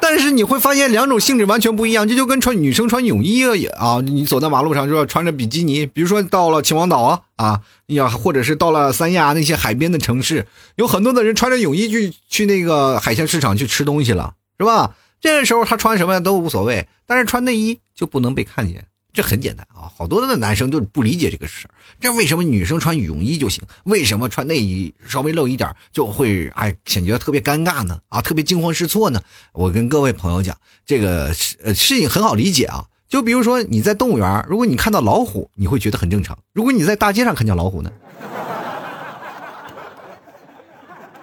[0.00, 10.46] 但是你会发现两种性质完全不一样，这就跟穿女生穿泳衣啊，你走在马路上就要穿着比基尼，比如说到了秦皇岛啊啊，要或者是到了三亚那些海边的城市，
[10.76, 14.94] 有很多的人穿着泳衣去去那个海鲜市场去吃东西了，是吧？
[15.22, 18.84] 这个时候他穿什么都无所谓，但是穿内衣就不能被看见。
[19.14, 21.70] 这很简单啊，好多的男生就不理解这个事儿。
[22.00, 23.62] 这为什么女生穿羽绒衣就行？
[23.84, 28.00] 为什么穿内衣稍微露一点就会哎显得特别尴尬呢？
[28.08, 29.22] 啊，特别惊慌失措呢？
[29.52, 32.86] 我跟各位朋友讲，这个事呃事情很好理解啊。
[33.08, 37.92] 就比如说你在动物园，如果你看到老虎，你会觉得很正常；如果你在大街上看见老虎呢？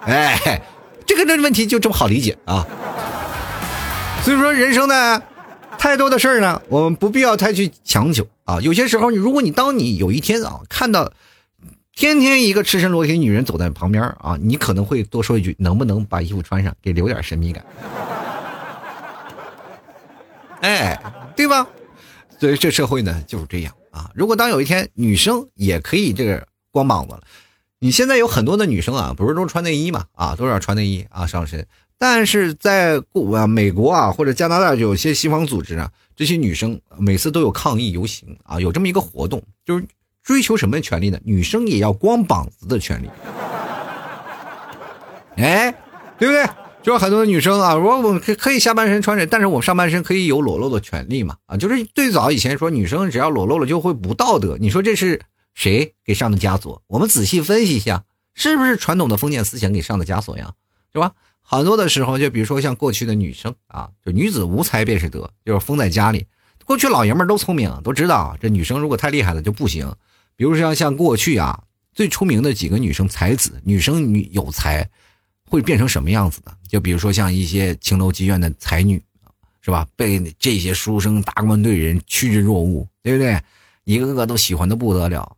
[0.00, 0.62] 哎，
[1.04, 2.66] 这个这问题就这么好理解啊。
[4.24, 5.22] 所以说人生呢。
[5.82, 8.60] 太多的事儿呢，我们不必要太去强求啊。
[8.60, 11.12] 有些时候，你如果你当你有一天啊看到
[11.96, 17.66] 天天一个赤身裸体女人走在旁边啊，你可能会多说一句：能不能把衣服穿上，给留点神秘感？
[20.62, 21.02] 哎，
[21.34, 21.66] 对吧？
[22.38, 24.08] 所以这社会呢就是这样啊。
[24.14, 27.22] 如果当有一天女生也可以这个光膀子了，
[27.80, 30.04] 你现在有很多的女生啊，不是都穿内衣嘛？
[30.14, 31.66] 啊，都是要穿内衣啊上身。
[32.02, 39.86] 但是在国，美国啊，或者加拿大，有些西方组织啊，这些女生每次都有抗议游行啊，有这么一个活动，就是
[40.20, 41.20] 追求什么权利呢？
[41.22, 43.08] 女生也要光膀子的权利。
[45.36, 45.72] 哎，
[46.18, 46.44] 对不对？
[46.82, 51.36] 就是很多女生啊，我我可可以下半身穿着，但是我上半身可以有裸露的权利嘛？
[51.46, 55.20] 啊，就是最早以前说女生只要裸露了就会不道德，你说这是
[55.54, 56.82] 谁给上的枷锁？
[56.88, 58.02] 我们仔细分析一下，
[58.34, 60.54] 是不是传统的封建思想给上的枷锁呀？
[60.92, 61.12] 是吧？
[61.42, 66.26] 很多的时候，就比如说像过去的女生啊，就女子无才便是德，就是封在家里。
[66.64, 69.92] 过去老爷们都聪明，都知道这女生如果太厉害了就不行。
[70.36, 74.88] 比如像像过去啊，最出名的几个女生才子，女生女有才
[75.44, 76.56] 会变成什么样子的？
[76.68, 79.02] 就比如说像一些青楼妓院的才女，
[79.60, 79.86] 是吧？
[79.94, 83.38] 被这些书生达官贵人趋之若鹜，对不对？
[83.84, 85.36] 一个个都喜欢的不得了。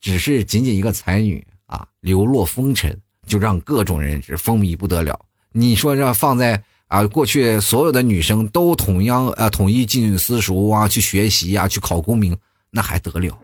[0.00, 5.18] 只是仅仅一个才女啊，流落风尘，就让各种人是风靡不得了。
[5.58, 12.36] 你说这放在啊，过去所有的女生都同样啊，统一进私塾啊，去学习啊，去考功名，
[12.70, 13.38] 那还得了？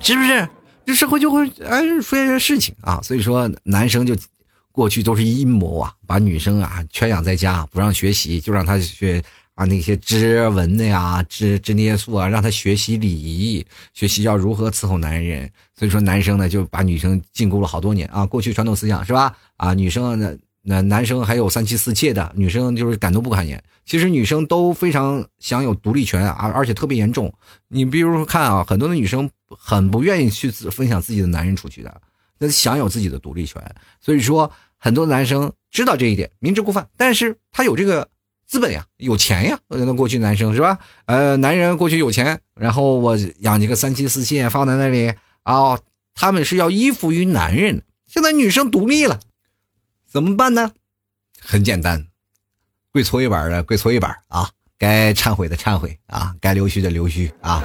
[0.00, 0.48] 是不是？
[0.86, 2.98] 这社会就会哎出现这事情啊。
[3.02, 4.16] 所以说，男生就
[4.72, 9.22] 过去都是阴谋啊，把女生啊圈养在家，不让学习，就让她去。
[9.54, 15.48] 啊，那些织纹的呀，织织那些素啊，让他学习礼仪，学习要如何伺候男人。
[15.76, 18.26] 所以说，男生呢就把女生禁锢了好多年啊。
[18.26, 19.36] 过去传统思想是吧？
[19.56, 23.62] 啊，女生呢，那男生还有三妻四妾的，女生就是敢怒不敢言。
[23.86, 27.32] 其实女生都非常享有独立权啊，而且特别严重。
[27.68, 32.00] 你比如说看啊，很多的女生很不愿意去分享自己的男人出去的，
[32.38, 33.62] 那享有自己的独立权。
[34.00, 38.08] 所以说，很多男生知道这一点，明知故犯，但是他有这个。
[38.54, 40.78] 资本呀，有钱呀，那过去男生是吧？
[41.06, 45.76] 呃，男人过去有钱，然后我养几个三妻四妾放在那里啊，
[46.14, 47.82] 他们是要依附于男人。
[48.06, 49.18] 现在女生独立了，
[50.08, 50.70] 怎么办呢？
[51.40, 52.06] 很简单，
[52.92, 54.48] 跪搓衣板的跪搓衣板啊，
[54.78, 57.60] 该忏悔的忏悔啊，该溜须的溜须啊。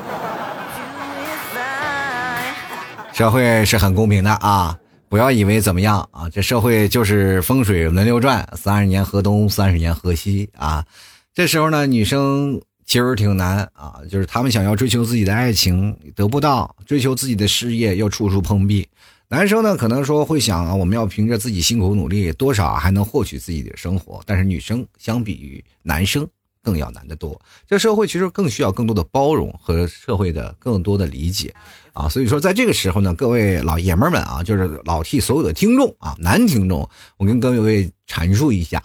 [3.14, 4.76] 社会是很公平的啊。
[5.10, 6.30] 不要以为怎么样啊！
[6.30, 10.86] 这社会就是风水轮流转，三十年河东，三十年河西啊。
[11.34, 18.88] 这时候呢，女生其实挺难啊，就是她们想要追求自己的爱情得不到，追求自己的事业又处处碰壁。
[19.30, 24.22] 男生呢，可能说会想啊，我们要凭着自己辛苦努力，多少还能获取自己的生活。
[24.28, 26.28] 但是女生相比于男生
[26.64, 27.40] 更要难得多。
[27.68, 31.54] 这社会其实更需要更多的包容和社会的更多的理解。
[31.94, 36.88] 啊，所以说在这个时候呢，各位老爷们们啊，就是老替所有的听众啊，男听众，
[37.18, 38.82] 我跟各位阐述一下，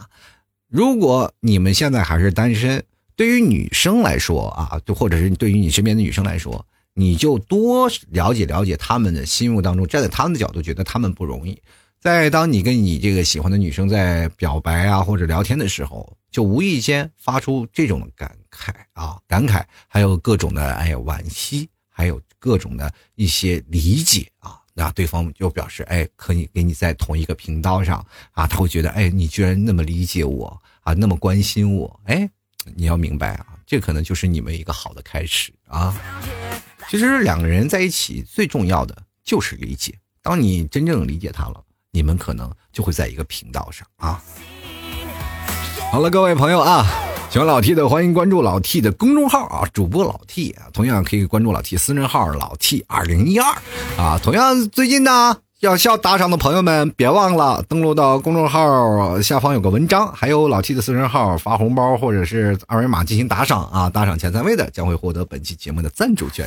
[0.69, 2.83] 如果你们现在还是单身，
[3.15, 11.57] 对于女生来说啊，就或者是对于你身边的女生来说，你就多了解了解他们的心目当中，站在他们的角度，觉得他们不容易。
[12.01, 22.21] 在当你跟你这个喜欢的女生在表白啊或者聊天的时候，就无意间发出这种感慨啊，感慨，还有各种的哎惋惜，还有。
[22.45, 32.29] 各种的一些理解啊，那对方就表示，哎，可以给你在同一个频道上啊，他会觉得，哎，你居然那么理解我啊，那么关心我，哎，
[32.77, 35.99] 你要明白啊，这可能就是你们一个好的开始啊。
[36.91, 44.23] 其实两个人在一起最重要的就是理解，当你真正理解他了，你们可能就会在一个频道上啊。
[45.95, 46.85] 好了，各位朋友啊，
[47.31, 53.47] 喜欢老 T 的欢迎关注老 T 的公众号啊，主播老 T 啊，同样可以关注老 T 私人号老 T 二零一二
[53.97, 54.19] 啊。
[54.21, 55.37] 同样最近呢。
[55.61, 63.89] 要需要打赏的朋友们，别忘了登录到公众号下方有个文章，还有老 T 的私人号发红包或者是二维码进行打赏啊！
[63.89, 66.45] 打赏前三位的将会获得本期节目的赞助权。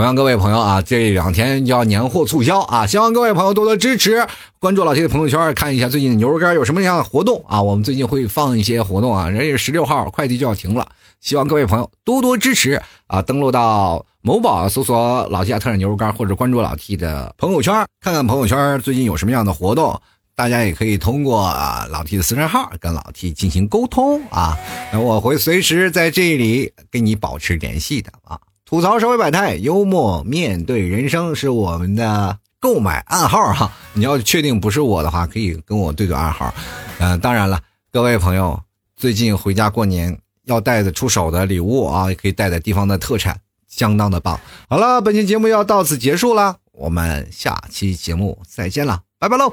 [0.00, 4.26] 同样，各位朋友啊，这两天要年货促销啊，希望各位朋友多多支持，
[4.58, 7.60] 关注老 T 的朋友圈，看一下最近牛肉干有什么样的活动啊！
[7.60, 10.88] 我们最近会放一些活动啊，人家十六号快递就要停了，
[11.20, 13.20] 希望各位朋友多多支持啊！
[13.20, 14.06] 登录到。
[14.22, 20.00] 某宝搜索“老 T 特产牛肉干”，或者关注老 T 的朋友圈，看看朋友圈最近有什么样的活动。
[20.34, 24.56] 大家也可以通过啊老 T 的私人号跟老 T 进行沟通啊。
[24.92, 28.38] 那我会随时在这里跟你保持联系的啊。
[28.70, 33.72] 吐槽社会百态，幽默面对人生是我们的购买暗号哈。
[33.94, 36.54] 你要确定不是我的话，可以跟我对对暗号。
[37.00, 37.60] 嗯，当然了，
[37.90, 38.62] 各位朋友，
[38.96, 43.40] 最近回家过年要带的出手的礼物啊，也可以带带地方的特产。
[43.66, 44.38] 相当的棒。
[44.68, 49.52] 好了，本期节目要到此结束了，我们下期节目再见了，拜拜喽！